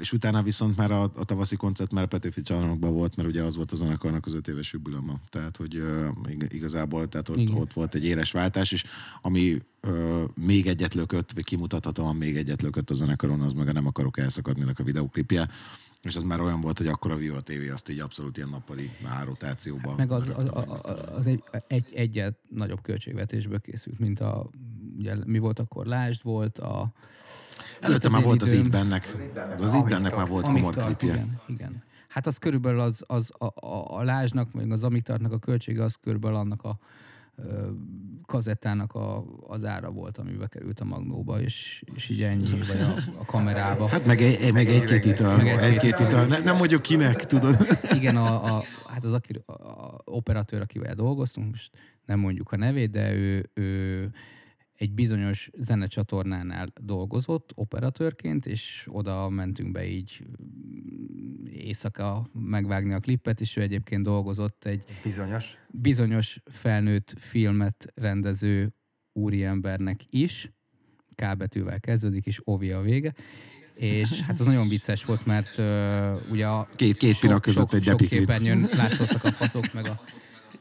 [0.00, 3.42] és utána viszont már a, a tavaszi koncert már a Petőfi csarnokban volt, mert ugye
[3.42, 5.20] az volt a zenekarnak az öt éves jubilama.
[5.28, 7.54] Tehát, hogy uh, ig- igazából tehát ott, Igen.
[7.54, 8.84] ott volt egy éles váltás, és
[9.22, 13.72] ami uh, még egyet lökött, vagy kimutathatóan még egyet lökött a zenekaron, az meg a
[13.72, 15.48] Nem akarok elszakadni a videoklipje.
[16.06, 18.90] És az már olyan volt, hogy akkor a Viva TV azt így abszolút ilyen nappali
[19.02, 19.94] már rotációban.
[19.96, 24.50] Meg az, az, az, az egy, egy, egyet nagyobb költségvetésből készült, mint a,
[24.98, 26.92] ugye, mi volt akkor, Lásd volt, a
[27.80, 29.08] Előtte az már volt az itt bennek.
[29.58, 31.12] Az itt bennek már volt komor klipje.
[31.12, 31.84] igen, igen.
[32.08, 35.94] Hát az körülbelül az, az a, a, a Lázsnak, meg az Amiktartnak a költsége, az
[35.94, 36.78] körülbelül annak a
[38.26, 43.20] kazettának a, az ára volt, ami bekerült a magnóba, és, és így ennyi, vagy a,
[43.20, 43.88] a kamerába.
[43.88, 45.36] Hát meg, egy, meg egy-két ital.
[45.36, 46.06] Meg egy-két Egy-két ital.
[46.06, 46.26] ital.
[46.26, 47.56] Ne, nem mondjuk kinek, tudod.
[47.94, 51.70] Igen, a, a, hát az aki, a, a operatőr, akivel dolgoztunk, most
[52.04, 54.10] nem mondjuk a nevét, de ő, ő
[54.76, 63.40] egy bizonyos zenecsatornánál dolgozott operatőrként, és oda mentünk be így mm, éjszaka megvágni a klippet,
[63.40, 65.56] és ő egyébként dolgozott egy bizonyos.
[65.70, 68.74] bizonyos felnőtt filmet rendező
[69.12, 70.50] úriembernek is,
[71.14, 73.14] K betűvel kezdődik, és Ovi a vége.
[73.74, 77.74] És hát az nagyon vicces volt, mert uh, ugye a Két- két pinak között sok,
[77.74, 80.00] egy sok képernyőn látszottak a faszok, meg a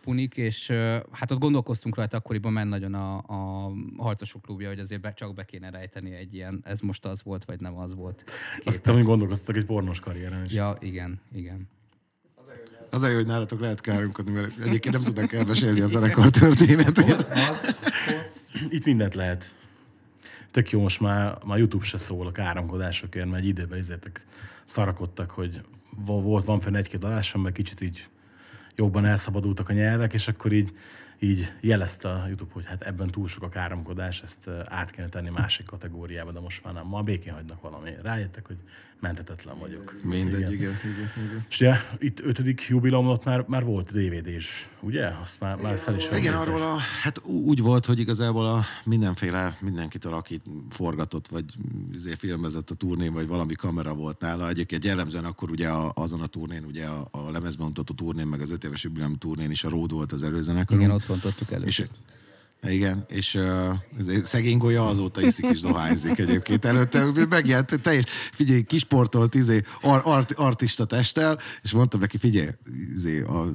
[0.06, 0.68] punik, és
[1.12, 5.34] hát ott gondolkoztunk rajta akkoriban, mert nagyon a, a harcosok klubja, hogy azért be, csak
[5.34, 8.24] be kéne rejteni egy ilyen, ez most az volt, vagy nem az volt.
[8.64, 10.52] Azt hittem, hogy gondolkoztak egy pornos karrieren is.
[10.52, 11.68] Ja, igen, igen.
[12.90, 17.26] Az a jó, hogy nálatok lehet káromkodni, mert egyébként nem tudnak elmesélni a zenekar történetét.
[18.70, 19.56] Itt mindent lehet.
[20.52, 24.26] Tök jó, most már, már YouTube se szól a káromkodásokért, mert egy időben ezért
[24.66, 25.62] szarakodtak, hogy
[26.06, 28.08] vo- volt, van fenn egy-két adásom, mert kicsit így
[28.76, 30.74] jobban elszabadultak a nyelvek, és akkor így,
[31.20, 35.30] így jelezte a YouTube, hogy hát ebben túl sok a káromkodás, ezt át kéne tenni
[35.30, 36.88] másik kategóriába, de most már nem.
[36.88, 37.92] Ma békén hagynak valami.
[38.04, 38.58] Rájöttek, hogy
[39.00, 39.96] mentetetlen vagyok.
[40.04, 40.76] Mindegy, igen, igen,
[41.26, 41.46] igen.
[41.50, 45.08] És ugye itt ötödik jubileumot már, már volt DVD is, ugye?
[45.22, 49.58] Azt már, már fel is Igen, arról a, hát úgy volt, hogy igazából a mindenféle,
[49.62, 51.46] mindenkitől, aki forgatott, vagy
[51.94, 54.50] izé, filmezett a turnén, vagy valami kamera volt nála.
[54.50, 58.42] Egyébként jellemzően akkor ugye a, azon a turnén, ugye a, a lemezben mutató turnén, meg
[58.42, 60.86] az öt éves jubileum turnén is a Ród volt az előzenekarunk.
[60.86, 61.66] Igen, ott rontottuk elő.
[61.66, 61.86] És,
[62.68, 66.66] igen, és uh, szegény golya azóta iszik és dohányzik egyébként.
[66.66, 72.50] Előtte megjelent, teljes, figyelj, kisportolt izé, ar, art, artista testtel, és mondtam neki, figyelj,
[72.96, 73.46] izé, a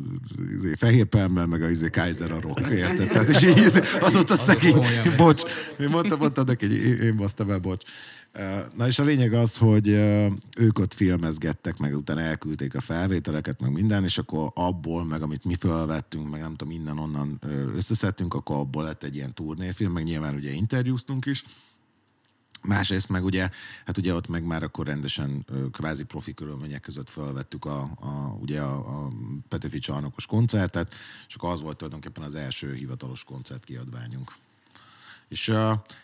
[0.56, 3.08] izé, fehér pelmmel, meg a izé, Kaiser a rock, érted?
[3.08, 4.78] Tehát, és így izé, azóta szegény,
[5.16, 5.42] bocs.
[5.80, 6.66] Én mondtam, mondtam neki,
[7.02, 7.84] én basztam el, bocs.
[8.76, 9.88] Na és a lényeg az, hogy
[10.56, 15.44] ők ott filmezgettek, meg utána elküldték a felvételeket, meg minden, és akkor abból, meg amit
[15.44, 17.38] mi felvettünk, meg nem tudom, innen-onnan
[17.74, 21.44] összeszedtünk, akkor abból lett egy ilyen turnéfilm, meg nyilván ugye interjúztunk is.
[22.62, 23.50] Másrészt meg ugye,
[23.84, 28.60] hát ugye ott meg már akkor rendesen kvázi profi körülmények között felvettük a, a, ugye
[28.60, 29.12] a, a
[29.48, 30.94] Petőfi csarnokos koncertet,
[31.28, 34.34] és akkor az volt tulajdonképpen az első hivatalos koncertkiadványunk.
[35.30, 35.56] És uh,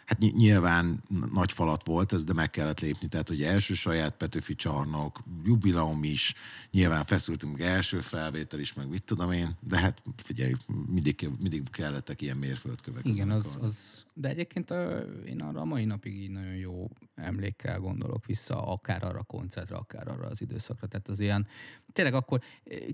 [0.05, 3.09] hát nyilván nagy falat volt ez, de meg kellett lépni.
[3.09, 6.35] Tehát ugye első saját Petőfi csarnok, jubileum is,
[6.71, 10.55] nyilván feszültünk első felvétel is, meg mit tudom én, de hát figyelj,
[10.87, 13.05] mindig, mindig kellettek ilyen mérföldkövek.
[13.07, 17.81] Igen, az, az, de egyébként a, én arra a mai napig így nagyon jó emlékkel
[17.81, 20.87] gondolok vissza, akár arra a koncertre, akár arra az időszakra.
[20.87, 21.47] Tehát az ilyen,
[21.93, 22.41] tényleg akkor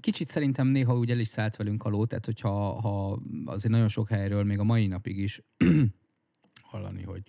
[0.01, 3.89] kicsit szerintem néha úgy el is szállt velünk a ló, tehát hogyha ha azért nagyon
[3.89, 5.43] sok helyről, még a mai napig is
[6.73, 7.23] hallani, hogy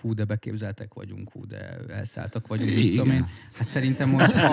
[0.00, 3.26] fú, de beképzeltek vagyunk, fú, de elszálltak vagyunk, mit tudom én.
[3.54, 4.52] Hát szerintem most, ha,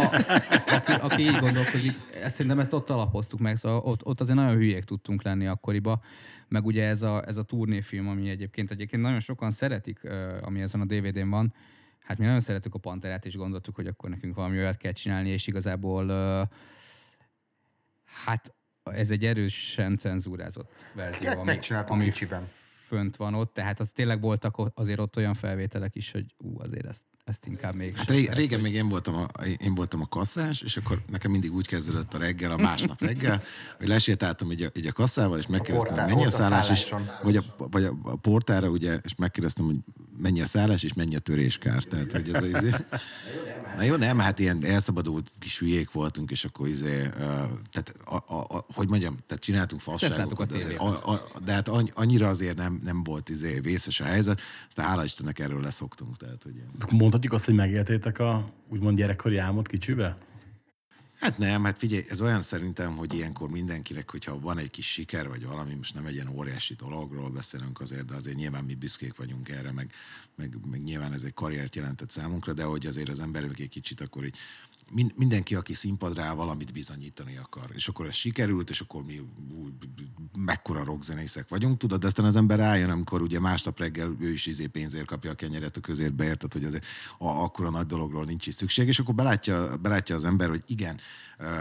[0.76, 4.56] aki, aki így gondolkozik, ezt, szerintem ezt ott alapoztuk meg, szóval ott, ott azért nagyon
[4.56, 6.02] hülyék tudtunk lenni akkoriba,
[6.48, 10.00] meg ugye ez a, ez a turnéfilm, ami egyébként egyébként nagyon sokan szeretik,
[10.42, 11.54] ami ezen a DVD-n van,
[12.00, 15.30] hát mi nagyon szeretük a Panterát, és gondoltuk, hogy akkor nekünk valami olyat kell csinálni,
[15.30, 16.08] és igazából
[18.26, 21.28] hát ez egy erősen cenzúrázott verzió.
[21.28, 22.48] Hát ami, ami kicsiben
[22.88, 26.86] fönt van ott, tehát az tényleg voltak azért ott olyan felvételek is, hogy ú, azért
[26.86, 27.96] ezt, ezt inkább még...
[27.96, 31.54] Hát régen, régen még én voltam, a, én voltam a kasszás, és akkor nekem mindig
[31.54, 33.44] úgy kezdődött a reggel, a másnap reggel,
[33.78, 37.36] hogy lesétáltam így a, így a kasszával, és megkérdeztem, hogy mennyi a szállás, és, vagy,
[37.36, 39.78] a, vagy a, a portára, ugye, és megkérdeztem, hogy
[40.18, 41.84] mennyi a szállás, és mennyi a töréskár.
[41.84, 42.76] Tehát, hogy ez, izé...
[43.78, 47.12] Na jó, nem, hát ilyen elszabadult kis hülyék voltunk, és akkor izé, uh,
[47.72, 52.28] tehát, a, a, a, hogy mondjam, tehát csináltunk fasságokat, de, a, a, de hát annyira
[52.28, 56.18] azért nem, nem volt izé vészes a helyzet, aztán hála Istennek erről leszoktunk.
[56.18, 56.70] Tehát, hogy ilyen.
[57.18, 60.18] Mondhatjuk azt, hogy megéltétek a úgymond gyerekkori álmot kicsibe?
[61.20, 65.28] Hát nem, hát figyelj, ez olyan szerintem, hogy ilyenkor mindenkinek, hogyha van egy kis siker,
[65.28, 69.16] vagy valami, most nem egy ilyen óriási dologról beszélünk azért, de azért nyilván mi büszkék
[69.16, 69.92] vagyunk erre, meg,
[70.36, 74.02] meg, meg nyilván ez egy karriert jelentett számunkra, de hogy azért az emberek egy kicsit
[74.02, 74.38] akkor így
[75.16, 77.70] mindenki, aki színpadra valamit bizonyítani akar.
[77.74, 79.68] És akkor ez sikerült, és akkor mi ú,
[80.40, 84.46] mekkora rockzenészek vagyunk, tudod, de aztán az ember rájön, amikor ugye másnap reggel ő is
[84.46, 86.86] izé pénzért kapja a kenyeret a közértbe, érted, hogy azért
[87.18, 91.00] a, akkora nagy dologról nincs is szükség, és akkor belátja, belátja az ember, hogy igen,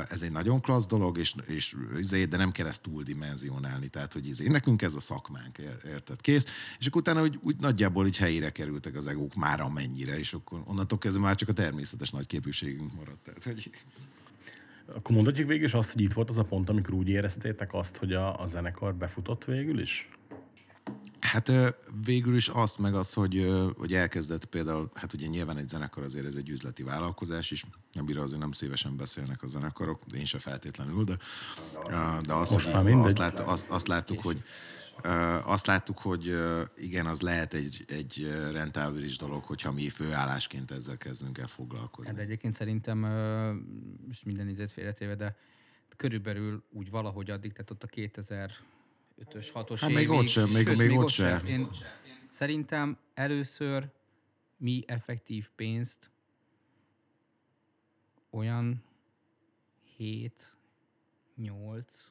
[0.08, 4.26] ez egy nagyon klassz dolog, és, és izé, de nem kell ezt túldimenzionálni, tehát hogy
[4.26, 6.44] izé, nekünk ez a szakmánk, érted, kész.
[6.78, 10.62] És akkor utána úgy, úgy nagyjából így helyére kerültek az egók már amennyire, és akkor
[10.64, 13.18] onnantól kezdve már csak a természetes nagy képűségünk maradt.
[13.22, 13.70] Tehát, hogy...
[14.94, 17.96] Akkor mondhatjuk végül is azt, hogy itt volt az a pont, amikor úgy éreztétek azt,
[17.96, 20.08] hogy a, a zenekar befutott végül is?
[21.36, 26.02] Hát végül is azt, meg az, hogy, hogy elkezdett például, hát ugye nyilván egy zenekar
[26.02, 30.24] azért ez egy üzleti vállalkozás is, amire azért nem szívesen beszélnek a zenekarok, de én
[30.24, 31.16] se feltétlenül, de,
[32.20, 34.42] de azt, Most már azt, lát, azt, azt láttuk, hogy
[35.44, 36.36] azt láttuk, hogy
[36.76, 42.10] igen, az lehet egy, egy rentábilis dolog, hogyha mi főállásként ezzel kezdünk el foglalkozni.
[42.10, 42.98] Hát egyébként szerintem,
[44.06, 45.36] most minden ízét félretéve, de
[45.96, 48.50] körülbelül úgy valahogy addig, tehát ott a 2000
[49.32, 51.38] ös 6-os hát még ott sem, még, sőt, még, még ott sem.
[51.38, 51.46] sem.
[51.46, 51.68] Én
[52.28, 53.88] szerintem először
[54.56, 56.10] mi effektív pénzt
[58.30, 58.84] olyan
[59.96, 60.52] 7,
[61.36, 62.10] 8,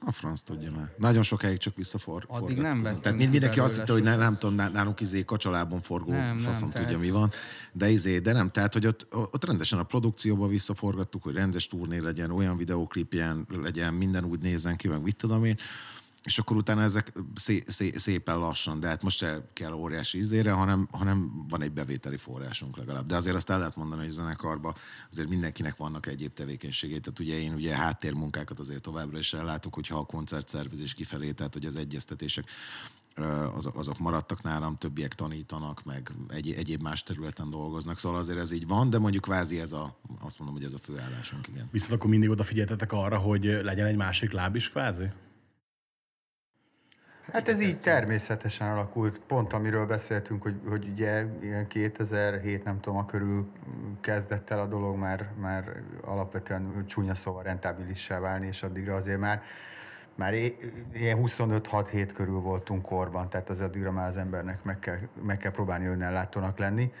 [0.00, 0.94] a franc tudja már.
[0.96, 2.24] Nagyon sokáig csak visszafor.
[2.28, 6.38] Addig nem Tehát mindenki azt hitte, hogy ne, nem tudom, nálunk izé kacsalában forgó nem,
[6.38, 7.30] faszom nem, tudja, mi van.
[7.72, 8.50] De izé, de nem.
[8.50, 13.94] Tehát, hogy ott, ott rendesen a produkcióba visszaforgattuk, hogy rendes turné legyen, olyan videóklipjen legyen,
[13.94, 15.56] minden úgy nézzen ki, meg mit tudom én
[16.28, 20.52] és akkor utána ezek szé, szé, szépen lassan, de hát most se kell óriási ízére,
[20.52, 23.06] hanem, hanem van egy bevételi forrásunk legalább.
[23.06, 24.74] De azért azt el lehet mondani, hogy zenekarban
[25.10, 27.00] azért mindenkinek vannak egyéb tevékenységei.
[27.00, 31.64] Tehát ugye én ugye háttérmunkákat azért továbbra is ellátok, hogyha a koncertszervezés kifelé, tehát hogy
[31.64, 32.44] az egyeztetések
[33.54, 38.50] azok, azok maradtak nálam, többiek tanítanak, meg egy, egyéb más területen dolgoznak, szóval azért ez
[38.50, 41.68] így van, de mondjuk kvázi ez a, azt mondom, hogy ez a főállásunk, igen.
[41.70, 45.08] Viszont akkor mindig odafigyeltetek arra, hogy legyen egy másik láb is kvázi?
[47.32, 52.98] Hát ez így természetesen alakult, pont amiről beszéltünk, hogy, hogy ugye ilyen 2007, nem tudom,
[52.98, 53.52] a körül
[54.00, 59.42] kezdett el a dolog már, már alapvetően csúnya szóval rentábilissá válni, és addigra azért már
[60.14, 60.34] már
[60.92, 65.50] ilyen 25-6-7 körül voltunk korban, tehát az addigra már az embernek meg kell, meg kell
[65.50, 66.92] próbálni önellátónak lenni.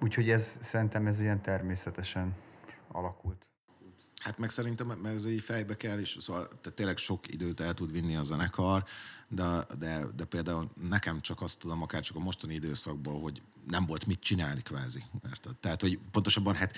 [0.00, 2.34] Úgyhogy ez szerintem ez ilyen természetesen
[2.92, 3.51] alakult.
[4.22, 7.74] Hát meg szerintem, mert ez így fejbe kell, és szóval tehát tényleg sok időt el
[7.74, 8.84] tud vinni a zenekar,
[9.28, 13.86] de, de, de például nekem csak azt tudom, akár csak a mostani időszakból, hogy nem
[13.86, 15.04] volt mit csinálni kvázi.
[15.28, 15.56] Érted?
[15.56, 16.76] Tehát, hogy pontosabban hát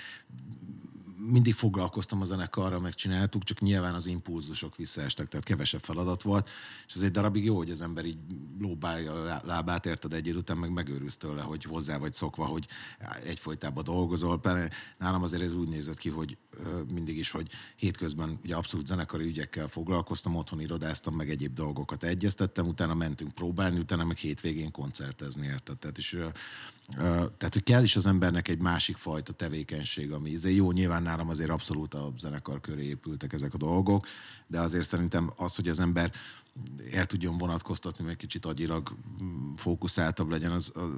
[1.16, 6.48] mindig foglalkoztam a zenekarra, megcsináltuk, csak nyilván az impulzusok visszaestek, tehát kevesebb feladat volt,
[6.87, 8.18] és ez egy darabig jó, hogy az ember így
[8.59, 12.68] lóbálja a lábát, érted egy idő után, meg megőrülsz tőle, hogy hozzá vagy szokva, hogy
[13.24, 14.40] egyfolytában dolgozol.
[14.98, 16.37] Nálam azért ez úgy nézett ki, hogy
[16.92, 22.66] mindig is, hogy hétközben ugye abszolút zenekari ügyekkel foglalkoztam, otthon irodáztam, meg egyéb dolgokat egyeztettem,
[22.66, 25.79] utána mentünk próbálni, utána meg hétvégén koncertezni, érted?
[25.79, 26.18] Tehát, és,
[26.92, 31.29] tehát, hogy kell is az embernek egy másik fajta tevékenység, ami ez jó, nyilván nálam
[31.29, 34.07] azért abszolút a zenekar köré épültek ezek a dolgok,
[34.47, 36.12] de azért szerintem az, hogy az ember
[36.92, 40.90] el tudjon vonatkoztatni, meg kicsit agyilag mm, fókuszáltabb legyen, az, az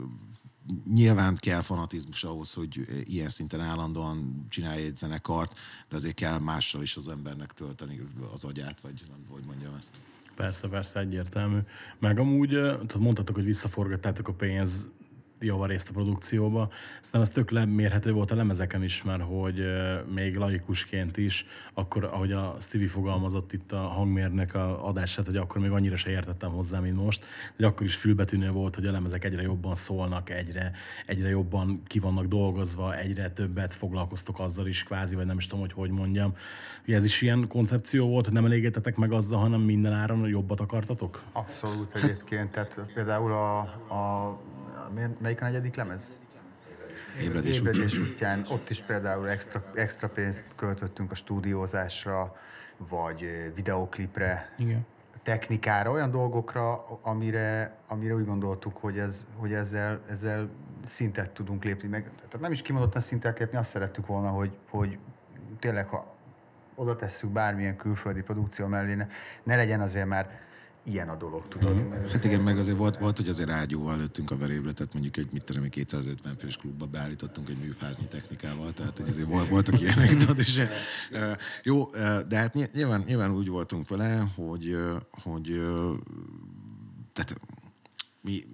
[0.85, 6.83] nyilván kell fanatizmus ahhoz, hogy ilyen szinten állandóan csinálja egy zenekart, de azért kell mással
[6.83, 8.01] is az embernek tölteni
[8.35, 9.91] az agyát, vagy hogy mondjam ezt.
[10.35, 11.59] Persze, persze, egyértelmű.
[11.99, 14.89] Meg amúgy, tehát mondhatok, hogy visszaforgattátok a pénz
[15.41, 16.71] javarészt a produkcióba.
[17.01, 19.65] Aztán ez tök lemérhető volt a lemezeken is, mert hogy
[20.15, 25.61] még laikusként is, akkor ahogy a Stevie fogalmazott itt a hangmérnek a adását, hogy akkor
[25.61, 29.25] még annyira se értettem hozzá, mint most, de akkor is fülbetűnő volt, hogy a lemezek
[29.25, 30.73] egyre jobban szólnak, egyre,
[31.07, 35.61] egyre jobban ki vannak dolgozva, egyre többet foglalkoztok azzal is kvázi, vagy nem is tudom,
[35.61, 36.35] hogy hogy mondjam.
[36.87, 41.23] Ez is ilyen koncepció volt, hogy nem elégetetek meg azzal, hanem minden áron jobbat akartatok?
[41.33, 43.59] Abszolút egyébként, tehát például a,
[43.95, 44.39] a
[45.19, 46.15] melyik a negyedik lemez?
[47.23, 48.45] Ébredés, Ébredés útján.
[48.51, 52.37] Ott is például extra, extra pénzt költöttünk a stúdiózásra,
[52.77, 54.87] vagy videoklipre, Igen.
[55.23, 60.51] technikára, olyan dolgokra, amire, amire úgy gondoltuk, hogy, ez, hogy ezzel, ezzel
[60.85, 61.89] szintet tudunk lépni.
[61.89, 64.99] Meg, tehát nem is kimondottan szintet lépni, azt szerettük volna, hogy, hogy
[65.61, 66.15] tényleg, ha
[66.75, 69.07] oda tesszük bármilyen külföldi produkció mellé, ne,
[69.43, 70.41] ne legyen azért már
[70.87, 71.75] ilyen a dolog, tudod.
[71.75, 72.07] Mm-hmm.
[72.13, 75.29] Hát igen, meg azért volt, volt hogy azért ágyúval lőttünk a verébre, tehát mondjuk egy
[75.33, 80.15] mit tudom, 250 fős klubba beállítottunk egy műfázni technikával, tehát hogy azért volt, voltak ilyenek,
[80.15, 80.63] tudod, és
[81.63, 81.91] jó,
[82.29, 84.77] de hát nyilván, nyilván úgy voltunk vele, hogy,
[85.11, 85.61] hogy
[87.13, 87.41] tehát
[88.21, 88.45] mi,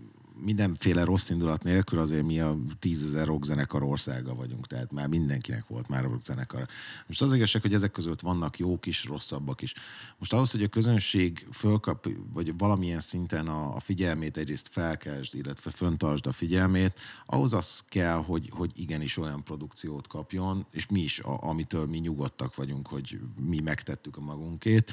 [0.44, 5.88] mindenféle rossz indulat nélkül azért mi a tízezer rockzenekar országa vagyunk, tehát már mindenkinek volt
[5.88, 6.66] már rockzenekar.
[7.06, 9.74] Most az igazság, hogy ezek között vannak jók is, rosszabbak is.
[10.18, 15.70] Most ahhoz, hogy a közönség fölkap, vagy valamilyen szinten a, a figyelmét egyrészt felkeltsd, illetve
[15.70, 21.20] föntartsd a figyelmét, ahhoz az kell, hogy, hogy igenis olyan produkciót kapjon, és mi is,
[21.20, 24.92] a, amitől mi nyugodtak vagyunk, hogy mi megtettük a magunkét,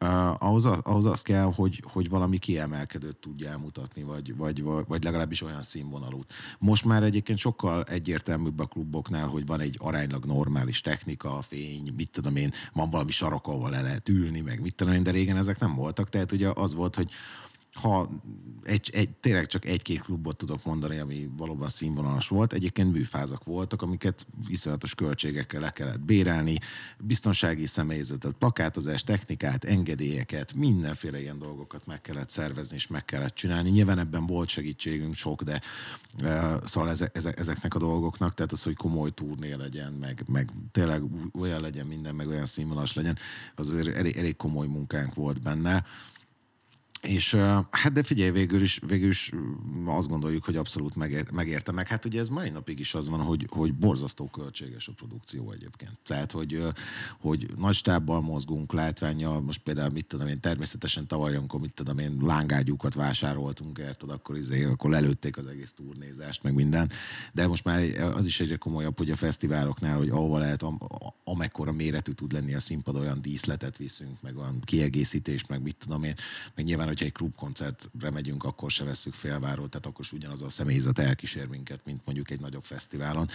[0.00, 5.42] uh, ahhoz, ahhoz az kell, hogy, hogy valami kiemelkedőt tudja elmutatni, vagy, vagy, vagy legalábbis
[5.42, 6.32] olyan színvonalut.
[6.58, 12.10] Most már egyébként sokkal egyértelműbb a kluboknál, hogy van egy aránylag normális technika, fény, mit
[12.10, 15.36] tudom én, van valami sarok, ahol le lehet ülni, meg mit tudom én, de régen
[15.36, 17.10] ezek nem voltak, tehát ugye az volt, hogy
[17.78, 18.08] ha
[18.68, 22.52] egy, egy, tényleg csak egy-két klubot tudok mondani, ami valóban színvonalas volt.
[22.52, 26.58] Egyébként műfázak voltak, amiket viszonylatos költségekkel le kellett bérelni,
[26.98, 33.70] biztonsági személyzetet, plakátozás, technikát, engedélyeket, mindenféle ilyen dolgokat meg kellett szervezni és meg kellett csinálni.
[33.70, 35.60] Nyilván ebben volt segítségünk sok, de
[36.22, 40.50] uh, szóval eze, eze, ezeknek a dolgoknak, tehát az, hogy komoly turné legyen, meg, meg
[40.72, 41.02] tényleg
[41.40, 43.18] olyan legyen minden, meg olyan színvonalas legyen,
[43.54, 45.84] az azért elég, elég komoly munkánk volt benne.
[47.02, 47.34] És
[47.70, 49.32] hát de figyelj, végül is, végül is
[49.84, 51.86] azt gondoljuk, hogy abszolút megér, megérte meg.
[51.86, 55.92] Hát ugye ez mai napig is az van, hogy, hogy borzasztó költséges a produkció egyébként.
[56.06, 56.62] Tehát, hogy,
[57.20, 61.98] hogy nagy stábbal mozgunk, látványjal, most például mit tudom én, természetesen tavaly, amikor mit tudom
[61.98, 66.90] én, lángágyúkat vásároltunk, érted, akkor, izé, akkor lelőtték az egész turnézást, meg minden.
[67.32, 67.80] De most már
[68.14, 70.78] az is egyre komolyabb, hogy a fesztiváloknál, hogy ahova lehet, am,
[71.24, 76.02] amekkora méretű tud lenni a színpad, olyan díszletet viszünk, meg olyan kiegészítést, meg mit tudom
[76.02, 76.14] én,
[76.54, 80.50] meg nyilván hogyha egy klubkoncertre megyünk, akkor se veszük félváról, tehát akkor is ugyanaz a
[80.50, 83.28] személyzet elkísér minket, mint mondjuk egy nagyobb fesztiválon.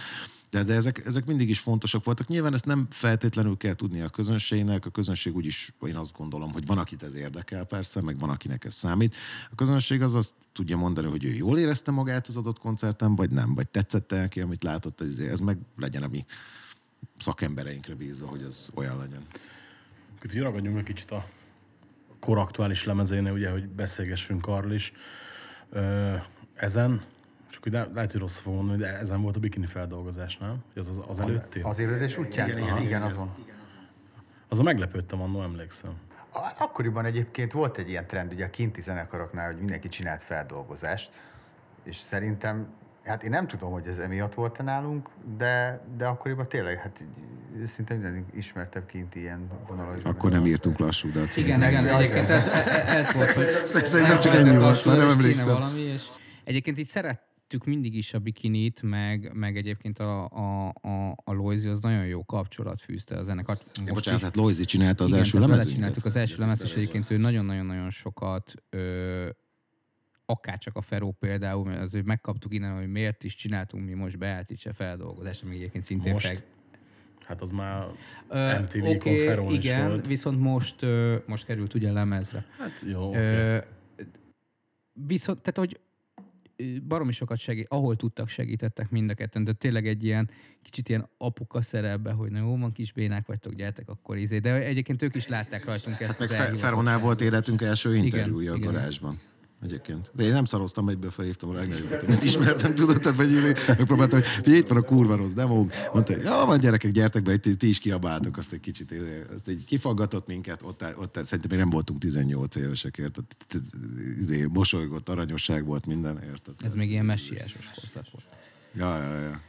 [0.50, 2.28] De, de ezek, ezek mindig is fontosak voltak.
[2.28, 6.66] Nyilván ezt nem feltétlenül kell tudni a közönségnek, a közönség úgyis, én azt gondolom, hogy
[6.66, 9.16] van, akit ez érdekel persze, meg van, akinek ez számít.
[9.50, 13.30] A közönség az azt tudja mondani, hogy ő jól érezte magát az adott koncerten, vagy
[13.30, 16.24] nem, vagy tetszett el neki, amit látott, ez, ez meg legyen a mi
[17.18, 19.26] szakembereinkre bízva, hogy az olyan legyen.
[20.22, 21.24] Itt ragadjunk egy kicsit a
[22.24, 24.92] koraktuális lemezénél, ugye, hogy beszélgessünk arról is.
[25.70, 26.14] Ö,
[26.54, 27.02] ezen,
[27.50, 30.62] csak hogy lehet, hogy rossz fogom mondani, de ezen volt a bikini feldolgozás, nem?
[30.76, 31.60] Az, az, az előtti?
[31.60, 32.48] Az ébredés útján?
[32.48, 33.34] Igen, igen, igen, azon.
[34.48, 35.92] a meglepődtem annól, emlékszem.
[36.58, 41.22] Akkoriban egyébként volt egy ilyen trend, ugye a kinti zenekaroknál, hogy mindenki csinált feldolgozást,
[41.84, 42.68] és szerintem
[43.04, 47.04] Hát én nem tudom, hogy ez emiatt volt nálunk, de, de akkoriban tényleg, hát
[47.64, 49.98] szinte minden ismertebb kint ilyen vonalak.
[50.04, 53.44] Akkor nem írtunk lassú de Igen, igen, egyébként ez, ez, ez volt, hogy
[53.84, 55.52] Szerintem csak ennyi volt, már nem emlékszem.
[55.52, 56.02] Valami, és
[56.44, 61.32] egyébként így szeret szerettük mindig is a bikinit, meg, meg egyébként a, a, a, a
[61.32, 63.62] Loisy az nagyon jó kapcsolat fűzte a zenekart.
[63.74, 65.74] Ja, Most bocsánat, is- hát Loisy csinálta az igen, első lemezünket?
[65.74, 69.28] csináltuk az első lemezt, és egyébként ő nagyon-nagyon-nagyon sokat, ö,
[70.26, 74.72] akárcsak a Feró például, mert azért megkaptuk innen, hogy miért is csináltunk mi most Beatrice
[74.72, 76.26] feldolgozást, ami egyébként szintén Most?
[76.26, 76.36] Fel...
[77.26, 77.86] Hát az már
[78.28, 80.06] Ö, MTV-kon oké, Ferón is igen, volt.
[80.06, 82.46] viszont most, ö, most került ugye lemezre.
[82.58, 83.18] Hát jó, oké.
[83.18, 83.58] Ö,
[84.92, 85.80] viszont, tehát, hogy
[86.86, 90.30] baromi sokat segít, ahol tudtak, segítettek mind a ketten, de tényleg egy ilyen
[90.62, 94.38] kicsit ilyen apuka szerepbe, hogy na jó, van kis bénák vagytok, gyertek akkor izé.
[94.38, 96.60] De egyébként ők is látták rajtunk ezt Hát meg az Fe- elhivatottságot.
[96.60, 98.74] Feronál volt életünk első interjúja a igen.
[99.64, 100.10] Egyébként.
[100.14, 102.02] De én nem szaroztam, egyből felhívtam a legnagyobbat.
[102.02, 103.30] Én ezt ismertem, tudod, tehát vagy
[103.66, 105.72] megpróbáltam, hogy itt van a kurva rossz demónk.
[105.92, 109.22] Mondta, hogy ja, van gyerekek, gyertek be, ti, ti is kiabáltok, azt egy kicsit, izé,
[109.34, 113.24] azt egy kifaggatott minket, ott, ott szerintem még nem voltunk 18 évesek, érted?
[114.18, 116.54] Izé, mosolygott, aranyosság volt minden, érted?
[116.64, 118.26] Ez még ilyen messiásos korszak volt.
[118.74, 119.40] Ja, ja, ja.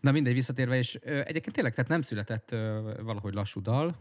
[0.00, 3.96] Na mindegy, visszatérve, és ö, egyébként tényleg tehát nem született ö, valahogy lassú dal,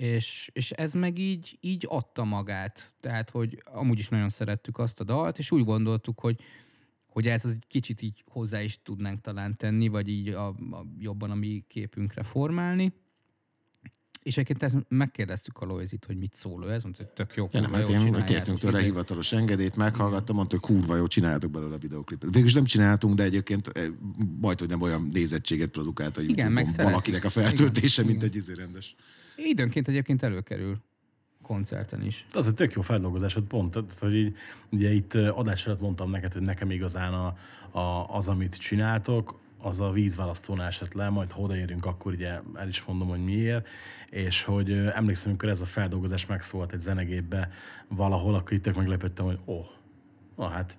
[0.00, 2.92] és, és ez meg így, így adta magát.
[3.00, 6.40] Tehát, hogy amúgy is nagyon szerettük azt a dalt, és úgy gondoltuk, hogy,
[7.06, 10.86] hogy ez az egy kicsit így hozzá is tudnánk talán tenni, vagy így a, a,
[10.98, 12.92] jobban a mi képünkre formálni.
[14.22, 17.48] És egyébként ezt megkérdeztük a Loizit, hogy mit szól ő ez, mondta, hogy tök jó,
[17.52, 18.86] Ja, nem, hát én kértünk tőle izé.
[18.86, 22.32] hivatalos engedélyt, meghallgattam, mondta, hogy kurva jó, csináljátok belőle a videoklipet.
[22.32, 23.86] Végülis nem csináltunk, de egyébként eh,
[24.40, 28.34] majd, hogy nem olyan nézettséget produkált a Igen, valakinek a feltöltése, Igen, mint igen.
[28.34, 28.96] egy izé rendes.
[29.44, 30.82] Időnként egyébként előkerül
[31.42, 32.26] koncerten is.
[32.32, 34.36] Az egy tök jó feldolgozásod pont, hogy így,
[34.70, 37.36] ugye itt adás előtt mondtam neked, hogy nekem igazán a,
[37.78, 42.68] a, az, amit csináltok, az a vízválasztónál esett le, majd ha odaérünk, akkor ugye el
[42.68, 43.68] is mondom, hogy miért,
[44.10, 47.50] és hogy emlékszem, amikor ez a feldolgozás megszólalt egy zenegépbe
[47.88, 49.66] valahol, akkor itt tök meglepődtem, hogy ó, oh,
[50.36, 50.78] na hát,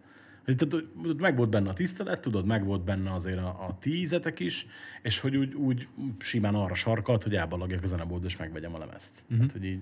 [0.56, 0.86] tehát,
[1.18, 4.66] meg volt benne a tisztelet, tudod, meg volt benne azért a, a tízetek is,
[5.02, 5.88] és hogy úgy, úgy
[6.20, 9.12] simán arra sarkalt, hogy elbalagjak a zeneboltba, és megvegyem a lemezt.
[9.24, 9.38] Uh-huh.
[9.38, 9.80] Tehát, hogy így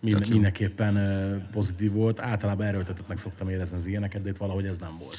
[0.00, 2.20] minden, mindenképpen pozitív volt.
[2.20, 5.16] Általában erőltetetnek szoktam érezni az ilyeneket, de itt valahogy ez nem volt.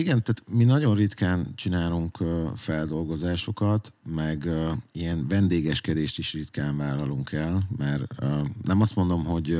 [0.00, 2.18] Igen, tehát mi nagyon ritkán csinálunk
[2.56, 4.48] feldolgozásokat, meg
[4.92, 8.14] ilyen vendégeskedést is ritkán vállalunk el, mert
[8.62, 9.58] nem azt mondom, hogy,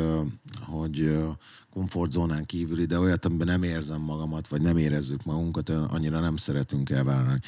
[0.60, 1.18] hogy
[1.70, 6.90] komfortzónán kívüli, de olyat, amiben nem érzem magamat, vagy nem érezzük magunkat, annyira nem szeretünk
[6.90, 7.40] elvállalni.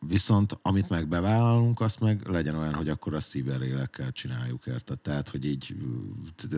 [0.00, 4.98] Viszont amit meg bevállalunk, azt meg legyen olyan, hogy akkor a szívvel, lélekkel csináljuk, érted?
[4.98, 5.76] Tehát, hogy így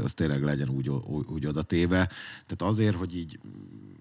[0.05, 2.09] az tényleg legyen úgy, úgy, úgy oda téve.
[2.47, 3.39] Tehát azért, hogy így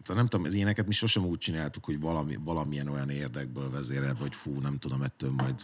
[0.08, 4.36] nem tudom, az ilyeneket mi sosem úgy csináltuk, hogy valami, valamilyen olyan érdekből vezérel, vagy
[4.36, 5.56] fú, nem tudom, ettől majd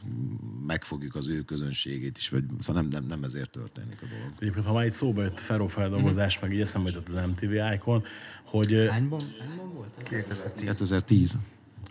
[0.66, 4.34] megfogjuk az ő közönségét is, vagy szóval nem, nem, nem ezért történik a dolog.
[4.40, 8.04] Egyébként, ha már itt szóba jött Ferro feldolgozás, meg így eszembe jutott az MTV Icon,
[8.44, 10.08] hogy Hányban, hányban volt ez?
[10.08, 10.66] 2010.
[10.66, 11.38] 2010.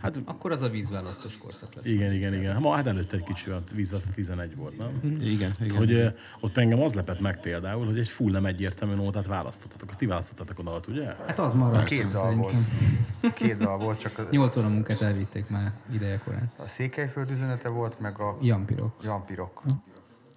[0.01, 1.87] hát Akkor az a vízválasztós korszak lesz.
[1.87, 2.61] igen, igen, igen.
[2.61, 5.19] Ma hát előtte egy kicsi, a vízvaszt 11 volt, nem?
[5.21, 5.77] Igen, igen.
[5.77, 6.09] Hogy ö,
[6.41, 9.89] ott engem az lepett meg például, hogy egy full nem egyértelmű nótát választottatok.
[9.89, 11.05] Azt ti választottatok a dalat, ugye?
[11.05, 12.55] Hát az maradt Két dal volt.
[13.35, 16.53] Két dal volt, csak a, 8 óra munkát elvitték már ideje korán.
[16.57, 19.01] a Székelyföld üzenete volt, meg a Jampirok.
[19.03, 19.63] Jampirok.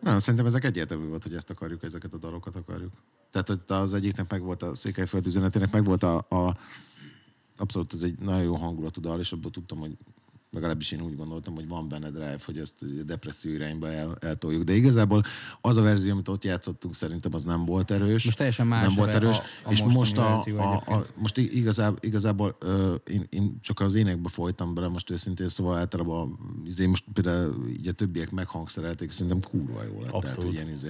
[0.02, 2.92] Nem, szerintem ezek egyértelmű volt, hogy ezt akarjuk, ezeket a dalokat akarjuk.
[3.32, 6.56] Tehát, hogy az egyiknek meg volt a Székelyföld üzenetének, meg volt a, a
[7.58, 9.98] abszolút ez egy nagyon jó hangulatú dal, és abból tudtam, hogy
[10.52, 14.64] legalábbis én úgy gondoltam, hogy van benne drive, hogy ezt ugye depresszió irányba el, eltoljuk.
[14.64, 15.24] De igazából
[15.62, 18.26] az a verzió, amit ott játszottunk, szerintem az nem volt erős.
[18.26, 19.38] Most teljesen más nem volt erős.
[19.38, 23.94] a- a és most, a, a, a, most igazából, igazából ö, én, én, csak az
[23.96, 29.42] énekbe folytam bele, most őszintén, szóval általában izé, most például így a többiek meghangszerelték, szerintem
[29.42, 30.00] kurva jó lett.
[30.00, 30.46] Tehát, Abszolút.
[30.46, 30.90] hogy ilyen, izé,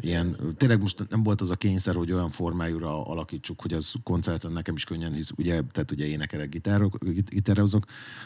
[0.00, 4.52] ilyen, tényleg most nem volt az a kényszer, hogy olyan formájúra alakítsuk, hogy az koncerten
[4.52, 7.84] nekem is könnyen, hisz ugye, tehát ugye énekelek, gitárok, git- gitározok,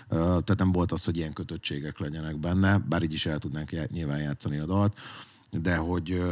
[0.08, 4.18] tehát nem volt az, hogy ilyen kötöttségek legyenek benne, bár így is el tudnánk nyilván
[4.18, 4.98] játszani a dalt,
[5.62, 6.22] de hogy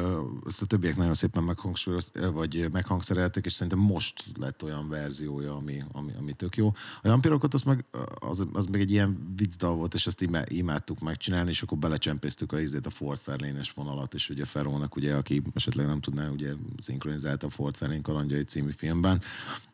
[0.46, 5.85] ezt a többiek nagyon szépen meghangsúlyoz, vagy meghangszerelték, és szerintem most lett olyan verziója, ami,
[5.92, 6.66] ami, ami tök jó.
[7.02, 7.85] A Jampirokot az meg,
[8.18, 12.52] az, az meg egy ilyen viccdal volt, és azt imá, imádtuk megcsinálni, és akkor belecsempésztük
[12.52, 16.52] a ízét a Ford Fairlane-es vonalat, és ugye Ferónak, ugye, aki esetleg nem tudná, ugye
[16.79, 19.23] szinkronizálta a Ford Fairlane kalandjai című filmben,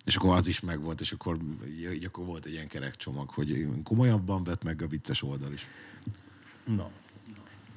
[0.05, 1.39] és akkor az is megvolt, és akkor,
[1.95, 5.67] így akkor volt egy ilyen kerek csomag, hogy komolyabban vett meg a vicces oldal is.
[6.65, 6.91] Na,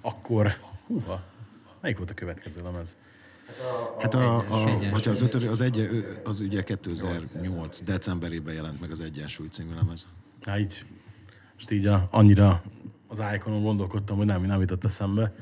[0.01, 0.47] akkor,
[0.87, 1.30] húha,
[1.81, 2.97] melyik volt a következő lemez?
[4.01, 4.89] Hát a, a, Egyensúly.
[4.89, 10.07] hogyha az, ötöd, az, egy, az ugye 2008 decemberében jelent meg az Egyensúly című lemez.
[10.45, 10.85] Hát így,
[11.53, 12.61] most így a, annyira
[13.07, 15.33] az Iconon gondolkodtam, hogy nem, nem jutott eszembe.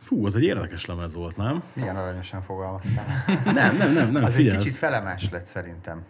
[0.00, 1.62] Fú, az egy érdekes lemez volt, nem?
[1.72, 3.24] Milyen aranyosan fogalmaztál.
[3.44, 6.04] Nem, nem, nem, nem, Az egy figyelj, kicsit felemás lett szerintem.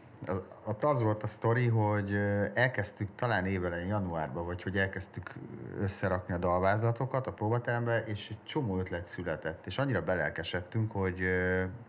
[0.64, 2.14] Ott az volt a sztori, hogy
[2.54, 5.34] elkezdtük talán évelején januárban, vagy hogy elkezdtük
[5.78, 9.66] összerakni a dalvázlatokat a próbaterembe, és egy csomó ötlet született.
[9.66, 11.20] És annyira belelkesedtünk, hogy,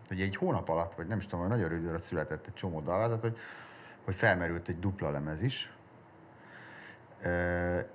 [0.08, 3.20] hogy egy hónap alatt, vagy nem is tudom, hogy nagyon rövid született egy csomó dalvázlat,
[3.20, 3.38] hogy,
[4.04, 5.72] hogy felmerült egy dupla lemez is.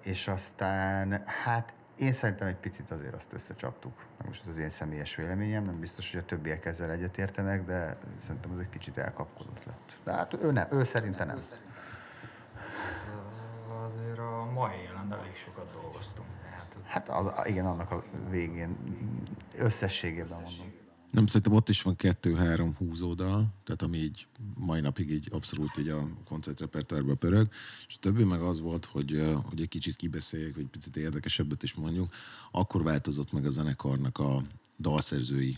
[0.04, 4.06] És aztán, hát én szerintem egy picit azért azt összecsaptuk.
[4.26, 8.52] Most ez az én személyes véleményem, nem biztos, hogy a többiek ezzel egyetértenek, de szerintem
[8.52, 9.98] ez egy kicsit elkapkodott lett.
[10.04, 11.42] De hát ő, nem, ő szerinte nem.
[13.86, 16.28] Azért a mai jelen elég sokat dolgoztunk.
[16.52, 18.78] Hát, Hát az, igen, annak a végén
[19.58, 20.69] összességében mondom.
[21.12, 25.88] Nem, szerintem ott is van kettő-három húzódal, tehát ami így mai napig így abszolút így
[25.88, 27.48] a koncertrepertoárban pörög,
[27.88, 31.74] és a többi meg az volt, hogy, hogy egy kicsit kibeszéljük, hogy picit érdekesebbet is
[31.74, 32.14] mondjuk,
[32.52, 34.44] akkor változott meg a zenekarnak a
[34.80, 35.58] dalszerzői,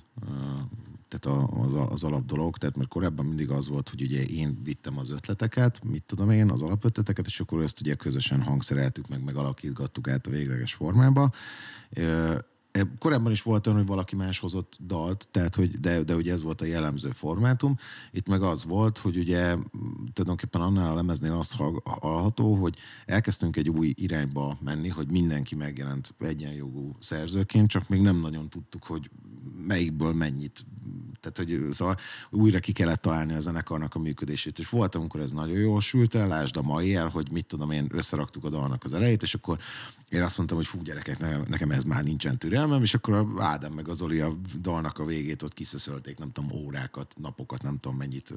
[1.08, 4.98] tehát az, az alap dolog, tehát mert korábban mindig az volt, hogy ugye én vittem
[4.98, 9.36] az ötleteket, mit tudom én, az alapötleteket, és akkor ezt ugye közösen hangszereltük meg, meg
[9.36, 11.32] alakítgattuk át a végleges formába.
[13.00, 16.44] Korábban is volt olyan, hogy valaki más hozott dalt, tehát hogy, de, de ugye ez
[16.44, 17.76] volt a jellemző formátum.
[18.12, 19.56] Itt meg az volt, hogy ugye
[20.14, 25.56] tulajdonképpen annál a lemeznél az hall- hallható, hogy elkezdtünk egy új irányba menni, hogy mindenki
[25.56, 29.10] megjelent egyenjogú szerzőként, csak még nem nagyon tudtuk, hogy
[29.68, 30.66] melyikből mennyit.
[31.20, 31.98] Tehát, hogy szóval
[32.30, 34.60] újra ki kellett találni a zenekarnak a működését.
[34.60, 37.72] És volt, amikor ez nagyon jól sült el, lásd a mai el, hogy mit tudom
[37.72, 39.58] én, összeraktuk a dalnak az elejét, és akkor
[40.10, 43.74] én azt mondtam, hogy fú, gyerekek, nekem, ez már nincsen türelmem, és akkor a Ádám
[43.74, 44.32] meg az Oli a
[44.62, 48.34] dalnak a végét ott kiszöszölték, nem tudom, órákat, napokat, nem tudom mennyit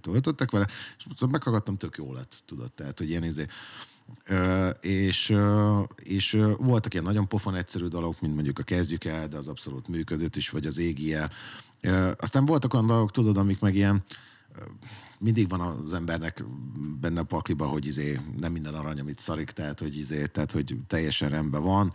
[0.00, 0.66] töltöttek vele,
[0.98, 3.46] és szóval meghallgattam, tök jó lett, tudod, tehát, hogy ilyen izé,
[4.26, 9.04] Ö, és, ö, és ö, voltak ilyen nagyon pofon egyszerű dolgok, mint mondjuk a kezdjük
[9.04, 11.30] el, de az abszolút működött is, vagy az égi el.
[12.18, 14.04] Aztán voltak olyan dolgok, tudod, amik meg ilyen,
[15.20, 16.44] mindig van az embernek
[17.00, 20.76] benne a pakliba, hogy izé nem minden arany, amit szarik, tehát hogy, izé, tehát, hogy
[20.86, 21.92] teljesen rendben van,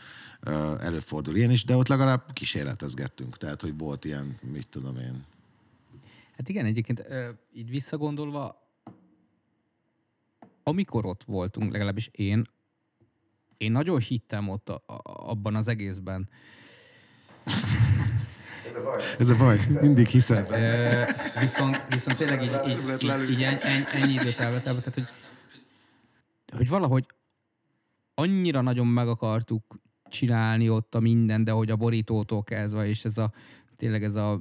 [0.80, 5.26] előfordul ilyen is, de ott legalább kísérletezgettünk, tehát hogy volt ilyen, mit tudom én,
[6.42, 7.04] Hát igen, egyébként
[7.54, 8.62] így visszagondolva,
[10.64, 12.48] amikor ott voltunk, legalábbis én,
[13.58, 16.30] én nagyon hittem ott a, a, abban az egészben.
[19.18, 20.46] Ez a baj, mindig hiszem.
[20.50, 21.04] Ö,
[21.40, 25.08] viszont, viszont tényleg így, így, így, így ennyi, ennyi időt elvetelve, tehát hogy,
[26.58, 27.06] hogy valahogy
[28.14, 29.80] annyira nagyon meg akartuk
[30.10, 33.32] csinálni ott a minden, de hogy a borítótól kezdve, és ez a
[33.82, 34.32] tényleg ez a,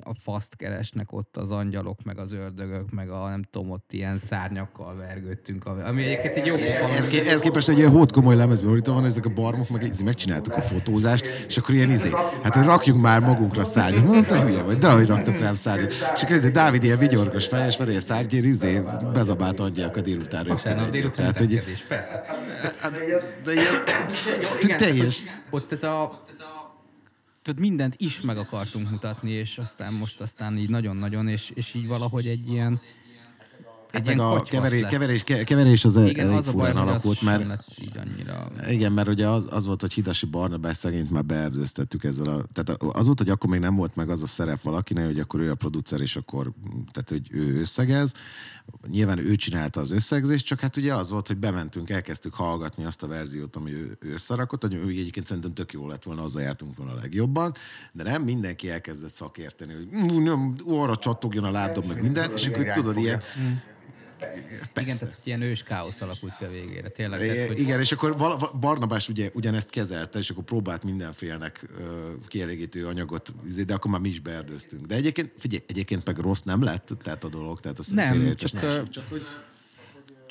[0.00, 4.18] a faszt keresnek ott az angyalok, meg az ördögök, meg a nem tudom, ott ilyen
[4.18, 6.54] szárnyakkal vergődtünk, ami egyébként egy jó.
[6.96, 9.82] Ez, ké- ez képest egy ilyen hót komoly lemezben, itt van ezek a barmok, meg
[9.82, 12.10] izé, megcsináltuk a fotózást, és akkor ilyen izé,
[12.42, 14.04] hát hogy rakjunk már magunkra szárnyat.
[14.04, 15.90] Mondom, te hülye vagy, de hogy raktak rám szárnyat.
[16.14, 18.82] És akkor izé, Dávid ilyen vigyorgos fejes, van ilyen szárnyér, izé,
[19.12, 20.52] bezabált adják a délutánra.
[20.52, 22.24] Vasárnap délután Tehát, hogy, persze.
[22.80, 22.92] hát,
[23.44, 23.84] de ilyen,
[24.62, 25.22] Igen, teljes.
[25.22, 26.61] tehát, hogy Ott ez a, ez a
[27.42, 31.86] tehát mindent is meg akartunk mutatni, és aztán most aztán így nagyon-nagyon, és, és így
[31.86, 32.80] valahogy egy ilyen
[33.92, 36.82] egy Meg a keverés, keverés, ke- keverés az el- Igen, elég az a baj, furán
[36.82, 38.50] az alakult, mert így annyira...
[38.68, 42.44] Igen, mert ugye az, az volt, hogy Hidasi Barnabás szegényt már beerdőztettük ezzel a...
[42.52, 45.40] Tehát az volt, hogy akkor még nem volt meg az a szerep valakinek, hogy akkor
[45.40, 46.52] ő a producer, és akkor,
[46.92, 48.12] tehát hogy ő összegez.
[48.88, 53.02] Nyilván ő csinálta az összegzést, csak hát ugye az volt, hogy bementünk, elkezdtük hallgatni azt
[53.02, 56.76] a verziót, ami ő, ő összerakott, hogy egyébként szerintem tök jó lett volna, azzal jártunk
[56.76, 57.54] volna a legjobban,
[57.92, 62.64] de nem mindenki elkezdett szakérteni, hogy "Mm, arra csattogjon a lábdob, meg minden, és akkor
[62.64, 63.22] tudod, ilyen,
[64.80, 66.88] Igen, tehát hogy ilyen ős káosz alakult ki a végére.
[66.88, 68.16] Tényleg, tehát, hogy Igen, és akkor
[68.60, 74.00] Barnabás ugye ugyanezt kezelte, és akkor próbált mindenfélnek ö, kielégítő anyagot, izé, de akkor már
[74.00, 74.86] mi is beerdőztünk.
[74.86, 78.52] De egyébként, figyelj, egyébként meg rossz nem lett, tehát a dolog, tehát azt Nem, csak,
[78.52, 78.88] ne ö, esik.
[78.90, 79.22] csak hogy,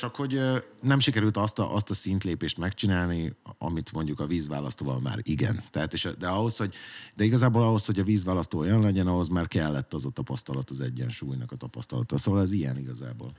[0.01, 0.39] csak hogy
[0.81, 5.63] nem sikerült azt a, azt a szintlépést megcsinálni, amit mondjuk a vízválasztóval már igen.
[5.69, 6.75] Tehát, és, de ahhoz, hogy,
[7.15, 10.81] de igazából ahhoz, hogy a vízválasztó olyan legyen, ahhoz már kellett az a tapasztalat, az
[10.81, 12.17] egyensúlynak a tapasztalata.
[12.17, 13.31] Szóval ez ilyen igazából.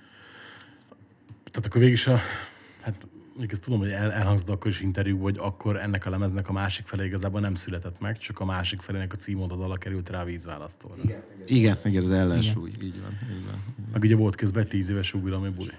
[1.53, 2.19] Tehát akkor végig is a,
[2.81, 6.49] hát mondjuk ezt tudom, hogy el, elhangzott akkor is interjú, hogy akkor ennek a lemeznek
[6.49, 10.09] a másik fele igazából nem született meg, csak a másik felének a címóta dala került
[10.09, 10.95] rá a vízválasztóra.
[11.05, 11.23] Igen.
[11.47, 13.19] Igen, igen, az ellensúly, így van.
[13.37, 13.75] Így van.
[13.93, 15.73] Meg ugye volt közben tíz éves ugrami buli.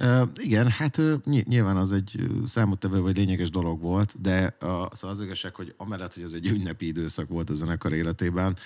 [0.00, 4.68] Uh, igen, hát uh, ny- nyilván az egy számottevő vagy lényeges dolog volt, de uh,
[4.68, 8.56] szóval az igazság, hogy amellett, hogy az egy ünnepi időszak volt a zenekar életében,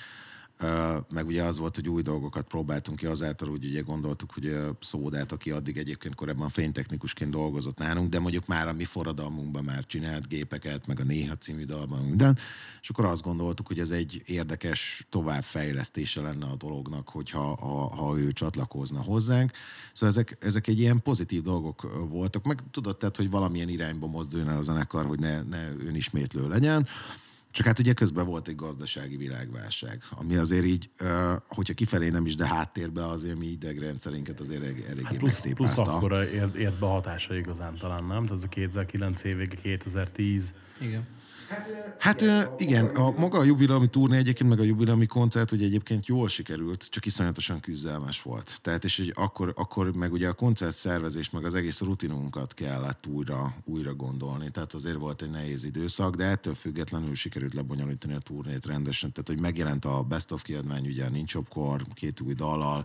[1.11, 4.77] meg ugye az volt, hogy új dolgokat próbáltunk ki, azáltal úgy ugye gondoltuk, hogy a
[4.81, 9.87] Szódát, aki addig egyébként korábban fénytechnikusként dolgozott nálunk, de mondjuk már a mi forradalmunkban már
[9.87, 12.39] csinált gépeket, meg a Néha című dalban minden,
[12.83, 18.19] és akkor azt gondoltuk, hogy ez egy érdekes továbbfejlesztése lenne a dolognak, hogyha ha, ha
[18.19, 19.51] ő csatlakozna hozzánk.
[19.93, 24.49] Szóval ezek, ezek egy ilyen pozitív dolgok voltak, meg tudod, tehát, hogy valamilyen irányba mozduljon
[24.49, 26.87] el a zenekar, hogy ne, ne önismétlő legyen.
[27.53, 30.91] Csak hát ugye közben volt egy gazdasági világválság, ami azért így,
[31.49, 35.79] hogyha kifelé nem is, de háttérben azért mi idegrendszerénket azért elég, eléggé Hát plusz, plusz
[35.79, 38.23] akkor ért, ért be hatása igazán talán, nem?
[38.23, 40.55] Tehát ez a 2009 év vége, 2010.
[40.81, 41.07] Igen.
[41.99, 46.07] Hát ö, igen, a maga a jubileumi turné egyébként, meg a jubileumi koncert, hogy egyébként
[46.07, 48.59] jól sikerült, csak iszonyatosan küzdelmes volt.
[48.63, 53.07] Tehát és hogy akkor, akkor meg ugye a koncert szervezés, meg az egész rutinunkat kellett
[53.07, 54.51] újra, újra gondolni.
[54.51, 59.13] Tehát azért volt egy nehéz időszak, de ettől függetlenül sikerült lebonyolítani a turnét rendesen.
[59.13, 62.85] Tehát, hogy megjelent a Best of kiadvány, ugye nincs jobbkor, két új dallal,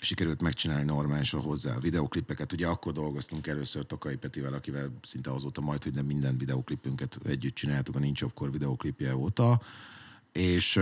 [0.00, 2.52] sikerült megcsinálni normálisan hozzá a videoklipeket.
[2.52, 7.54] Ugye akkor dolgoztunk először Tokai Petivel, akivel szinte azóta majd, hogy nem minden videoklipünket együtt
[7.54, 9.60] csináltuk a Nincs Jobbkor videoklipje óta.
[10.32, 10.80] És,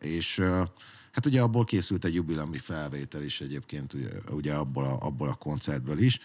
[0.00, 0.38] és
[1.12, 5.34] hát ugye abból készült egy jubileumi felvétel is egyébként, ugye, ugye abból, a, abból a
[5.34, 6.18] koncertből is.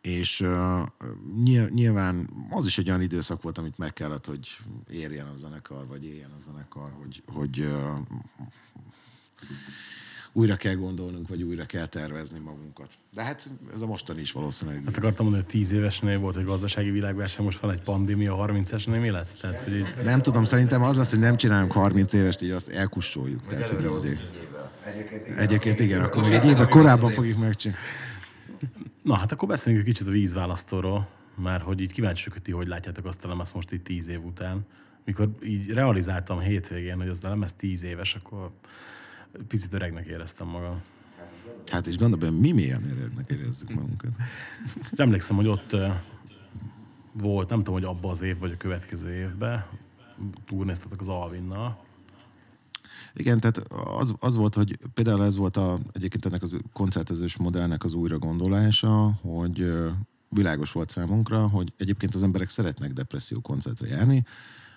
[0.00, 4.60] És uh, nyilván az is egy olyan időszak volt, amit meg kellett, hogy
[4.90, 7.68] érjen a zenekar, vagy éljen a zenekar, hogy, hogy
[10.36, 12.88] újra kell gondolnunk, vagy újra kell tervezni magunkat.
[13.14, 14.82] De hát ez a mostani is valószínűleg.
[14.86, 18.72] Ezt akartam mondani, hogy 10 évesnél volt egy gazdasági világverseny, most van egy pandémia, 30
[18.72, 19.36] esnél mi lesz?
[19.36, 22.68] Tehát, hogy így, Nem tudom, szerintem az lesz, hogy nem csinálunk 30 évest, így azt
[22.68, 23.46] elkussoljuk.
[23.46, 24.20] Tehát, hogy azért...
[25.36, 27.84] Egyébként igen, akkor még egy évvel korábban fogjuk megcsinálni.
[29.02, 31.08] Na hát akkor beszéljünk egy kicsit a vízválasztóról,
[31.42, 34.24] mert hogy így kíváncsiak, hogy ti hogy látjátok azt a lemez most itt 10 év
[34.24, 34.66] után.
[35.04, 38.50] Mikor így realizáltam hétvégén, hogy az a lemez 10 éves, akkor
[39.48, 40.80] picit öregnek éreztem magam.
[41.66, 44.10] Hát és gondolom, mi milyen erednek érezzük magunkat.
[44.96, 45.76] Emlékszem, hogy ott
[47.12, 49.64] volt, nem tudom, hogy abban az év vagy a következő évben,
[50.46, 51.84] turnéztatok az Alvinnal,
[53.14, 53.58] Igen, tehát
[53.98, 58.18] az, az volt, hogy például ez volt a, egyébként ennek az koncertezős modellnek az újra
[58.18, 59.72] gondolása, hogy
[60.28, 64.24] világos volt számunkra, hogy egyébként az emberek szeretnek depresszió koncertre járni,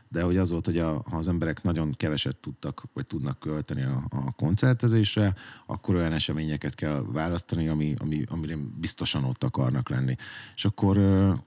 [0.10, 3.84] de hogy az volt, hogy a, ha az emberek nagyon keveset tudtak, vagy tudnak költeni
[3.84, 5.36] a, a koncertezésre,
[5.66, 10.16] akkor olyan eseményeket kell választani, ami, ami, amire biztosan ott akarnak lenni.
[10.56, 10.98] És akkor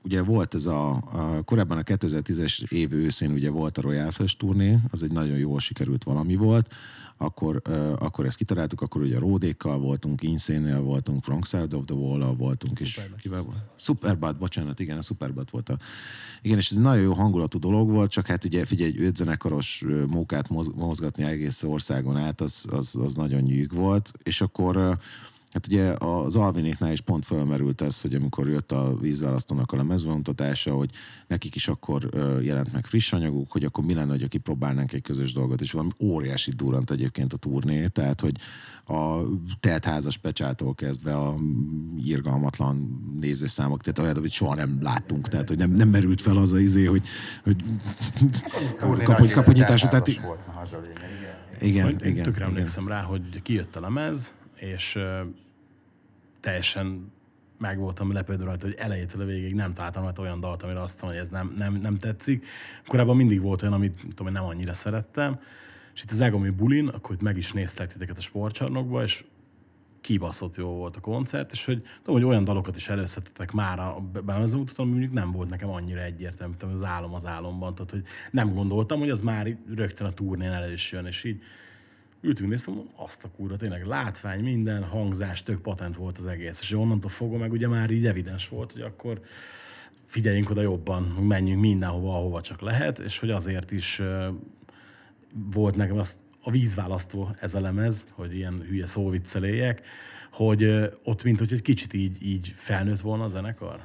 [0.05, 4.39] ugye volt ez a, a korábban a 2010-es év őszén ugye volt a Royal Fest
[4.39, 6.75] turné, az egy nagyon jól sikerült valami volt,
[7.23, 7.63] akkor,
[7.99, 12.81] akkor ezt kitaláltuk, akkor ugye Ródékkal voltunk, Inszénél voltunk, Frank Side of the Wall-al voltunk,
[12.81, 13.59] és kivel volt?
[13.77, 15.79] Superbad, bocsánat, igen, a Superbad volt a...
[16.43, 19.85] Igen, és ez egy nagyon jó hangulatú dolog volt, csak hát ugye figyelj, öt zenekaros
[20.09, 24.99] mókát moz- mozgatni egész országon át, az, az, az nagyon nyűg volt, és akkor
[25.53, 30.75] Hát ugye az Alvinéknál is pont felmerült ez, hogy amikor jött a vízválasztónak a lemezvontatása,
[30.75, 30.91] hogy
[31.27, 32.09] nekik is akkor
[32.43, 35.91] jelent meg friss anyaguk, hogy akkor mi lenne, hogy kipróbálnánk egy közös dolgot, és valami
[36.01, 38.37] óriási durant egyébként a turné, tehát hogy
[38.87, 39.21] a
[39.61, 41.37] teltházas pecsától kezdve a
[41.99, 46.53] irgalmatlan nézőszámok, tehát olyan, amit soha nem láttunk, tehát hogy nem, nem merült fel az
[46.53, 47.07] a izé, hogy,
[47.45, 47.65] hogy
[48.79, 50.39] kap, része tehát volt,
[51.61, 51.73] igen.
[51.73, 52.49] igen, én igen, tökre igen.
[52.49, 54.99] emlékszem rá, hogy kijött a lemez, és
[56.41, 57.13] teljesen
[57.59, 61.01] meg voltam lepődve rajta, hogy elejétől a végig nem találtam rajta olyan dalt, amire azt
[61.01, 62.47] mondom, hogy ez nem, nem, nem tetszik.
[62.87, 65.41] Korábban mindig volt olyan, amit tudom, hogy nem annyira szerettem.
[65.95, 69.25] És itt az Egomi Bulin, akkor itt meg is néztek titeket a sportcsarnokba, és
[70.01, 74.01] kibaszott jó volt a koncert, és hogy, tudom, hogy olyan dalokat is előszedtetek már a
[74.25, 78.03] belemezőmutatom, ami mondjuk nem volt nekem annyira egyértelmű, mint az álom az álomban, tehát hogy
[78.31, 81.43] nem gondoltam, hogy az már rögtön a turnén elő is jön, és így
[82.23, 86.61] ültünk, néztem, mondom, azt a kurva, tényleg látvány, minden, hangzás, tök patent volt az egész,
[86.61, 89.21] és onnantól fogva meg ugye már így evidens volt, hogy akkor
[90.07, 94.03] figyeljünk oda jobban, menjünk mindenhova, ahova csak lehet, és hogy azért is
[95.53, 99.83] volt nekem az, a vízválasztó ez a lemez, hogy ilyen hülye szóvicceléjek,
[100.33, 103.85] hogy ott mint hogy egy kicsit így, így felnőtt volna a zenekar.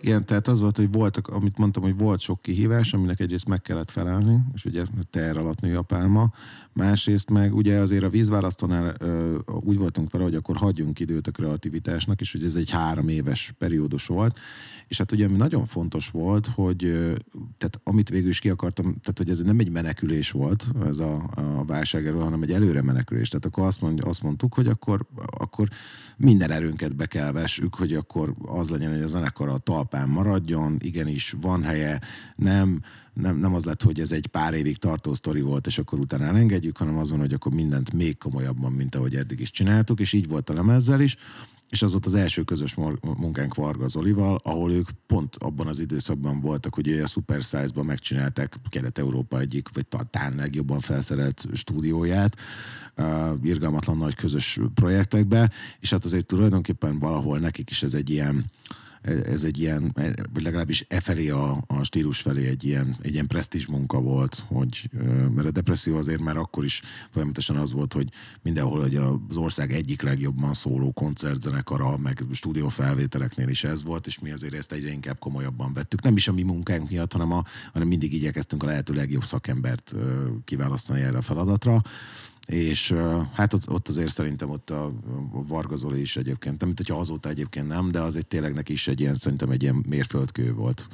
[0.00, 3.62] Igen, tehát az volt, hogy voltak, amit mondtam, hogy volt sok kihívás, aminek egyrészt meg
[3.62, 6.32] kellett felelni, és ugye teher alatt nő a pálma,
[6.72, 8.96] másrészt meg ugye azért a vízválasztónál
[9.60, 13.54] úgy voltunk vele, hogy akkor hagyjunk időt a kreativitásnak, és hogy ez egy három éves
[13.58, 14.38] periódus volt,
[14.88, 16.78] és hát ugye ami nagyon fontos volt, hogy
[17.58, 21.30] tehát amit végül is ki akartam, tehát hogy ez nem egy menekülés volt ez a,
[21.34, 23.28] a válság erről, hanem egy előre menekülés.
[23.28, 25.06] Tehát akkor azt, mond, azt mondtuk, hogy akkor,
[25.38, 25.68] akkor
[26.16, 30.76] minden erőnket be kell vessük, hogy akkor az legyen, hogy a zenekar a talpán maradjon,
[30.78, 32.00] igenis van helye,
[32.36, 35.98] nem, nem, nem az lett, hogy ez egy pár évig tartó sztori volt, és akkor
[35.98, 40.00] utána elengedjük, hanem az van, hogy akkor mindent még komolyabban, mint ahogy eddig is csináltuk,
[40.00, 41.16] és így volt a lemezzel is
[41.70, 46.40] és az volt az első közös munkánk Varga Zolival, ahol ők pont abban az időszakban
[46.40, 52.36] voltak, hogy a Super Size-ban megcsinálták Kelet-Európa egyik, vagy talán legjobban felszerelt stúdióját,
[52.96, 55.50] uh, irgalmatlan nagy közös projektekbe,
[55.80, 58.44] és hát azért tulajdonképpen valahol nekik is ez egy ilyen
[59.02, 59.92] ez egy ilyen,
[60.32, 64.44] vagy legalábbis e felé a, a stílus felé egy ilyen, egy ilyen presztízs munka volt,
[64.48, 64.90] hogy,
[65.34, 68.08] mert a depresszió azért már akkor is folyamatosan az volt, hogy
[68.42, 74.30] mindenhol hogy az ország egyik legjobban szóló koncertzenekara, meg stúdiófelvételeknél is ez volt, és mi
[74.30, 76.02] azért ezt egyre inkább komolyabban vettük.
[76.02, 79.94] Nem is a mi munkánk miatt, hanem, a, hanem mindig igyekeztünk a lehető legjobb szakembert
[80.44, 81.82] kiválasztani erre a feladatra
[82.50, 82.94] és
[83.32, 84.92] hát ott, ott azért szerintem ott a,
[85.32, 89.00] Varga Zoli is egyébként, mint hogyha azóta egyébként nem, de azért tényleg neki is egy
[89.00, 90.88] ilyen, szerintem egy ilyen mérföldkő volt.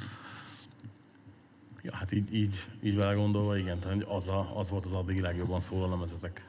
[1.81, 5.19] Ja, hát így, így, így vele gondolva, igen, tehát az, a, az volt az addig
[5.19, 6.45] legjobban szóló lemezetek.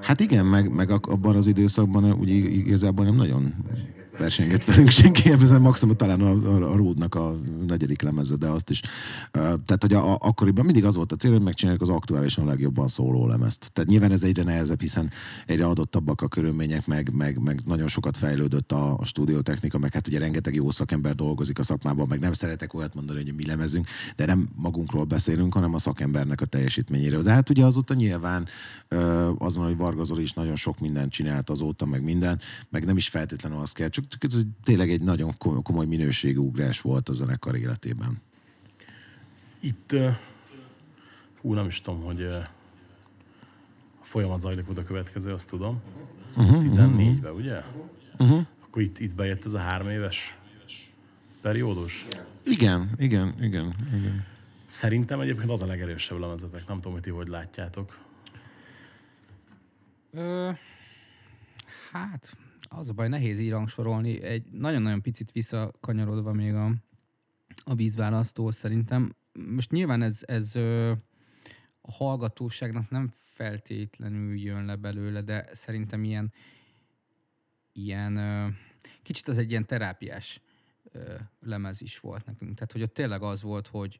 [0.00, 3.54] Hát igen, meg, meg abban az időszakban ugye igazából nem nagyon
[4.18, 7.36] versengett velünk senki, ezen maximum talán a, a, a Ródnak a
[7.66, 8.80] negyedik lemeze, de azt is.
[9.32, 12.88] Tehát, hogy a, a, akkoriban mindig az volt a cél, hogy megcsináljuk az aktuálisan legjobban
[12.88, 13.70] szóló lemezt.
[13.72, 15.10] Tehát nyilván ez egyre nehezebb, hiszen
[15.46, 20.06] egyre adottabbak a körülmények, meg, meg, meg nagyon sokat fejlődött a, a stúdiótechnika, meg hát
[20.06, 23.86] ugye rengeteg jó szakember dolgozik a szakmában, meg nem szeretek olyat mondani, hogy mi lemezünk,
[24.16, 27.22] de nem magunkról beszélünk, hanem a szakembernek a teljesítményéről.
[27.22, 28.48] De hát ugye azóta nyilván
[29.38, 32.40] azon, hogy Varga is nagyon sok mindent csinált azóta, meg minden,
[32.70, 37.08] meg nem is feltétlenül az kell, csak ez tényleg egy nagyon komoly minőségű ugrás volt
[37.08, 38.22] a zenekar életében.
[39.60, 39.94] Itt,
[41.40, 42.48] hú, nem is tudom, hogy a
[44.02, 45.80] folyamat zajlik oda következő, azt tudom.
[46.36, 47.62] Uh-huh, 14-ben, ugye?
[48.18, 48.46] Uh-huh.
[48.62, 50.36] Akkor itt, itt bejött ez a három éves
[51.40, 52.06] periódus?
[52.44, 54.24] Igen, igen, igen, igen.
[54.66, 56.66] Szerintem egyébként az a legerősebb lemezetek.
[56.66, 57.98] Nem tudom, hogy ti hogy látjátok.
[60.12, 60.50] Ö,
[61.92, 62.36] hát,
[62.76, 64.22] az a baj, nehéz így rangsorolni.
[64.22, 66.72] Egy nagyon-nagyon picit visszakanyarodva még a,
[67.64, 69.14] a vízválasztó szerintem.
[69.54, 70.56] Most nyilván ez, ez
[71.80, 76.32] a hallgatóságnak nem feltétlenül jön le belőle, de szerintem ilyen,
[77.72, 78.18] ilyen
[79.02, 80.40] kicsit az egy ilyen terápiás
[81.40, 82.54] lemez is volt nekünk.
[82.54, 83.98] Tehát, hogy ott tényleg az volt, hogy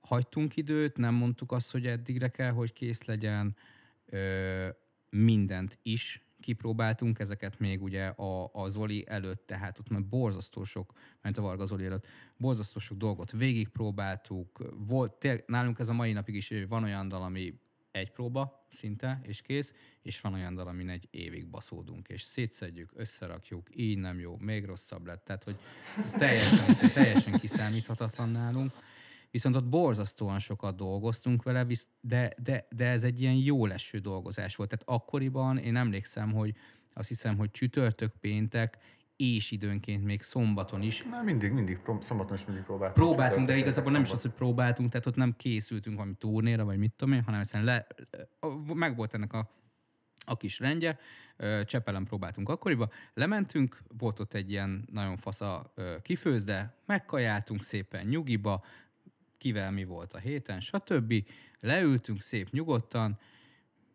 [0.00, 3.56] hagytunk időt, nem mondtuk azt, hogy eddigre kell, hogy kész legyen,
[5.10, 10.92] mindent is kipróbáltunk, ezeket még ugye a, a Zoli előtt, tehát ott már borzasztó sok,
[11.22, 14.74] mert a Varga Zoli előtt, borzasztó sok dolgot végigpróbáltuk.
[14.76, 17.60] Volt, tényleg, nálunk ez a mai napig is van olyan dal, ami
[17.90, 22.90] egy próba szinte, és kész, és van olyan dal, amin egy évig baszódunk, és szétszedjük,
[22.94, 25.24] összerakjuk, így nem jó, még rosszabb lett.
[25.24, 25.56] Tehát, hogy
[26.04, 28.72] ez teljesen, teljesen kiszámíthatatlan nálunk.
[29.30, 31.66] Viszont ott borzasztóan sokat dolgoztunk vele,
[32.00, 34.68] de, de, de ez egy ilyen jó leső dolgozás volt.
[34.68, 36.54] Tehát akkoriban én emlékszem, hogy
[36.92, 38.78] azt hiszem, hogy csütörtök, péntek,
[39.16, 41.02] és időnként még szombaton is.
[41.02, 43.06] Na, mindig, mindig, szombaton is mindig próbáltunk.
[43.06, 46.78] Próbáltunk, de igazából nem is az, hogy próbáltunk, tehát ott nem készültünk valami turnéra, vagy
[46.78, 47.86] mit tudom én, hanem egyszerűen le,
[48.74, 49.50] meg volt ennek a,
[50.26, 50.98] a kis rendje,
[51.64, 58.64] Csepelen próbáltunk akkoriban, lementünk, volt ott egy ilyen nagyon fasza kifőzde, megkajáltunk szépen nyugiba,
[59.40, 61.14] kivel mi volt a héten, stb.
[61.60, 63.18] Leültünk szép nyugodtan,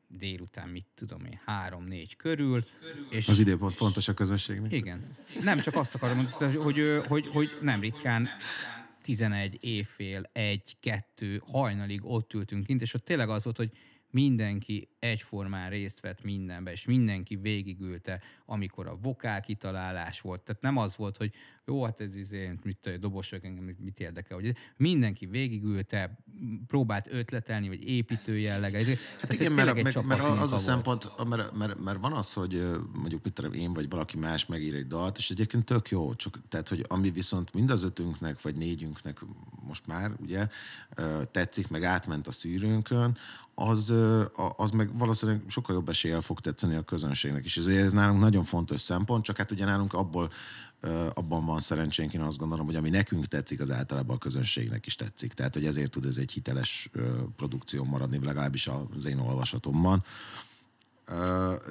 [0.07, 2.63] délután, mit tudom én, három-négy körül.
[3.09, 4.71] És az időpont fontos a közösségnek.
[4.71, 5.15] Igen.
[5.43, 8.27] Nem csak azt akarom mondani, hogy, hogy, hogy, hogy nem ritkán
[9.01, 13.71] 11 évfél, egy, kettő, hajnalig ott ültünk kint, és ott tényleg az volt, hogy
[14.11, 20.41] mindenki egyformán részt vett mindenbe, és mindenki végigülte, amikor a vokál kitalálás volt.
[20.41, 21.33] Tehát nem az volt, hogy
[21.67, 26.17] jó, hát ez izé, mit tudom, dobosok, engem mit érdekel, hogy mindenki végigülte,
[26.67, 28.77] próbált ötletelni, vagy építő jellege.
[28.77, 32.65] Hát Tehát igen, mert, mert, mert az a szempont, mert, mert, mert, van az, hogy
[32.93, 36.47] mondjuk mit tudom, én vagy valaki más megír egy dalt, és egyébként tök jó, csak
[36.49, 39.19] tehát, hogy ami viszont mind az ötünknek, vagy négyünknek
[39.67, 40.47] most már, ugye,
[41.31, 43.17] tetszik, meg átment a szűrőnkön,
[43.55, 43.93] az,
[44.55, 47.57] az meg valószínűleg sokkal jobb eséllyel fog tetszeni a közönségnek is.
[47.57, 50.29] Ezért ez nálunk nagyon fontos szempont, csak hát ugye nálunk abból
[51.13, 54.95] abban van szerencsénk, én azt gondolom, hogy ami nekünk tetszik, az általában a közönségnek is
[54.95, 55.33] tetszik.
[55.33, 56.89] Tehát, hogy ezért tud ez egy hiteles
[57.35, 60.03] produkció maradni, legalábbis az én olvasatomban.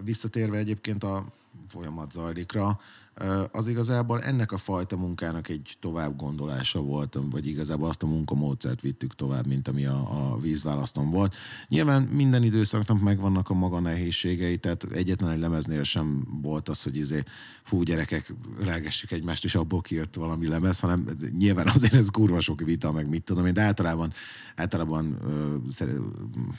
[0.05, 1.33] Visszatérve egyébként a
[1.69, 2.79] folyamat zajlikra,
[3.17, 8.07] Ö, az igazából ennek a fajta munkának egy tovább gondolása volt, vagy igazából azt a
[8.07, 11.35] munkamódszert vittük tovább, mint ami a, a vízválasztom volt.
[11.69, 16.97] Nyilván minden időszaknak megvannak a maga nehézségei, tehát egyetlen egy lemeznél sem volt az, hogy
[16.97, 17.23] izé,
[17.63, 22.61] fú, gyerekek, ölelgessük egymást, és abból kijött valami lemez, hanem nyilván azért ez kurva sok
[22.61, 24.13] vita, meg mit tudom én, de általában,
[24.57, 25.19] általában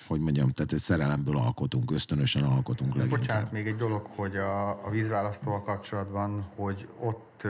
[0.08, 3.20] hogy mondjam, tehát szerelemből alkotunk, ösztönösen alkotunk leginkább.
[3.20, 7.48] Bocsánat, még egy dolog, hogy a, a vízválasztóval kapcsolatban, hogy ott,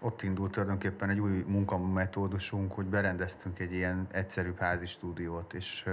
[0.00, 5.84] ott indult tulajdonképpen egy új munkametódusunk, hogy berendeztünk egy ilyen egyszerűbb házi stúdiót, és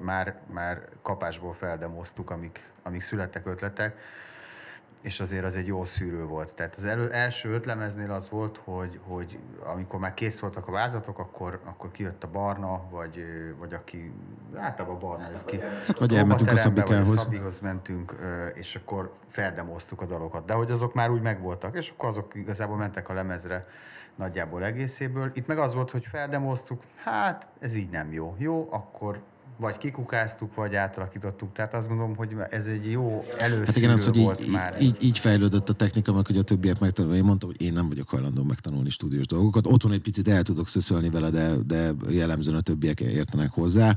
[0.00, 3.98] már, már kapásból feldemoztuk, amik, amik születtek ötletek,
[5.02, 6.54] és azért az egy jó szűrő volt.
[6.54, 11.18] Tehát az elő, első ötlemeznél az volt, hogy, hogy amikor már kész voltak a vázatok,
[11.18, 13.24] akkor, akkor kijött a barna, vagy,
[13.58, 14.12] vagy aki,
[14.56, 17.18] általában a barna, hát, vagy elmentünk a Szabikához.
[17.18, 18.14] Szabihoz mentünk,
[18.54, 20.44] és akkor feldemoztuk a dalokat.
[20.44, 23.64] De hogy azok már úgy megvoltak, és akkor azok igazából mentek a lemezre
[24.16, 25.30] nagyjából egészéből.
[25.34, 28.34] Itt meg az volt, hogy feldemoztuk, hát ez így nem jó.
[28.38, 29.22] Jó, akkor
[29.60, 31.52] vagy kikukáztuk, vagy átalakítottuk.
[31.52, 34.82] Tehát azt gondolom, hogy ez egy jó először Hát igen, az, hogy volt így, már.
[34.82, 37.16] így, így, fejlődött a technika, meg hogy a többiek megtanulni.
[37.16, 39.66] Én mondtam, hogy én nem vagyok hajlandó megtanulni stúdiós dolgokat.
[39.66, 43.96] Otthon egy picit el tudok szöszölni vele, de, de jellemzően a többiek értenek hozzá.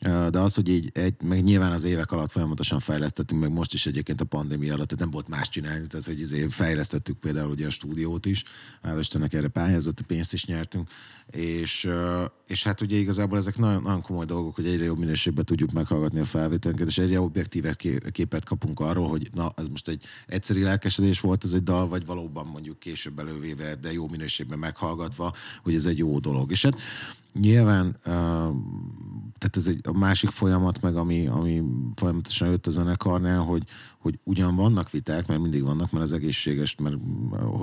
[0.00, 3.86] De az, hogy így, egy, meg nyilván az évek alatt folyamatosan fejlesztettünk, meg most is
[3.86, 7.66] egyébként a pandémia alatt, tehát nem volt más csinálni, tehát hogy izé fejlesztettük például ugye
[7.66, 8.44] a stúdiót is,
[8.82, 10.88] hála Istennek erre pályázati pénzt is nyertünk,
[11.30, 11.88] és,
[12.46, 16.20] és hát ugye igazából ezek nagyon, nagyon komoly dolgok, hogy egyre jobb minőségben tudjuk meghallgatni
[16.20, 17.74] a felvételünket, és egyre objektíve
[18.10, 22.06] képet kapunk arról, hogy na, ez most egy egyszerű lelkesedés volt ez egy dal, vagy
[22.06, 26.50] valóban mondjuk később elővéve, de jó minőségben meghallgatva, hogy ez egy jó dolog.
[26.50, 26.80] És hát
[27.32, 27.96] Nyilván,
[29.38, 31.62] tehát ez egy a másik folyamat, meg ami, ami
[31.94, 33.62] folyamatosan jött a zenekarnál, hogy,
[33.98, 36.96] hogy ugyan vannak viták, mert mindig vannak, mert az egészséges, mert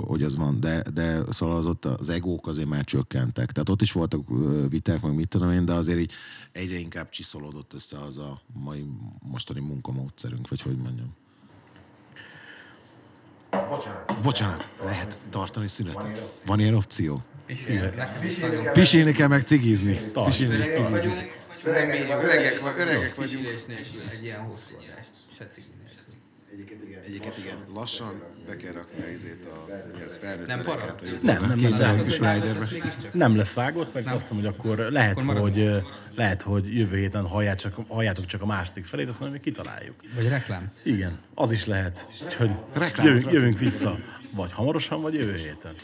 [0.06, 3.52] hogy az van, de, de szóval az ott az egók azért már csökkentek.
[3.52, 4.20] Tehát ott is voltak
[4.68, 6.12] viták, meg mit tudom én, de azért így
[6.52, 8.84] egyre inkább csiszolódott össze az a mai
[9.22, 11.14] mostani munkamódszerünk, vagy hogy mondjam.
[13.50, 14.20] Bocsánat.
[14.22, 16.22] Bocsánat, lehet tartani szünetet?
[16.46, 17.22] Van ilyen opció?
[18.72, 20.00] Pisilni kell, meg cigizni.
[20.24, 21.30] Pisilni és cigizni.
[21.64, 23.44] Öregek, öregek, öregek vagyunk.
[23.44, 25.10] Pisilés nélkül egy ilyen hosszú adást.
[25.38, 25.77] Se cigi nélkül.
[26.52, 27.02] Egyébként igen.
[27.02, 27.58] Egyébként igen.
[27.74, 29.72] Lassan be kell rakni a izét a...
[30.06, 30.92] Az felnőtt Nem öreget, para?
[30.92, 32.04] a Nem, nem, nem, nem.
[32.04, 32.66] kis riderbe.
[33.12, 35.84] Nem lesz vágott, meg azt mondom, hogy akkor lehet, Akkor hogy,
[36.14, 39.94] lehet, hogy jövő héten hallják csak, halljátok csak a második felét, azt mondom, hogy kitaláljuk.
[40.14, 40.72] Vagy reklám.
[40.82, 42.06] Igen, az is lehet.
[42.24, 42.50] Úgyhogy
[43.02, 43.98] jövünk, jövünk vissza.
[44.36, 45.74] Vagy hamarosan, vagy jövő héten.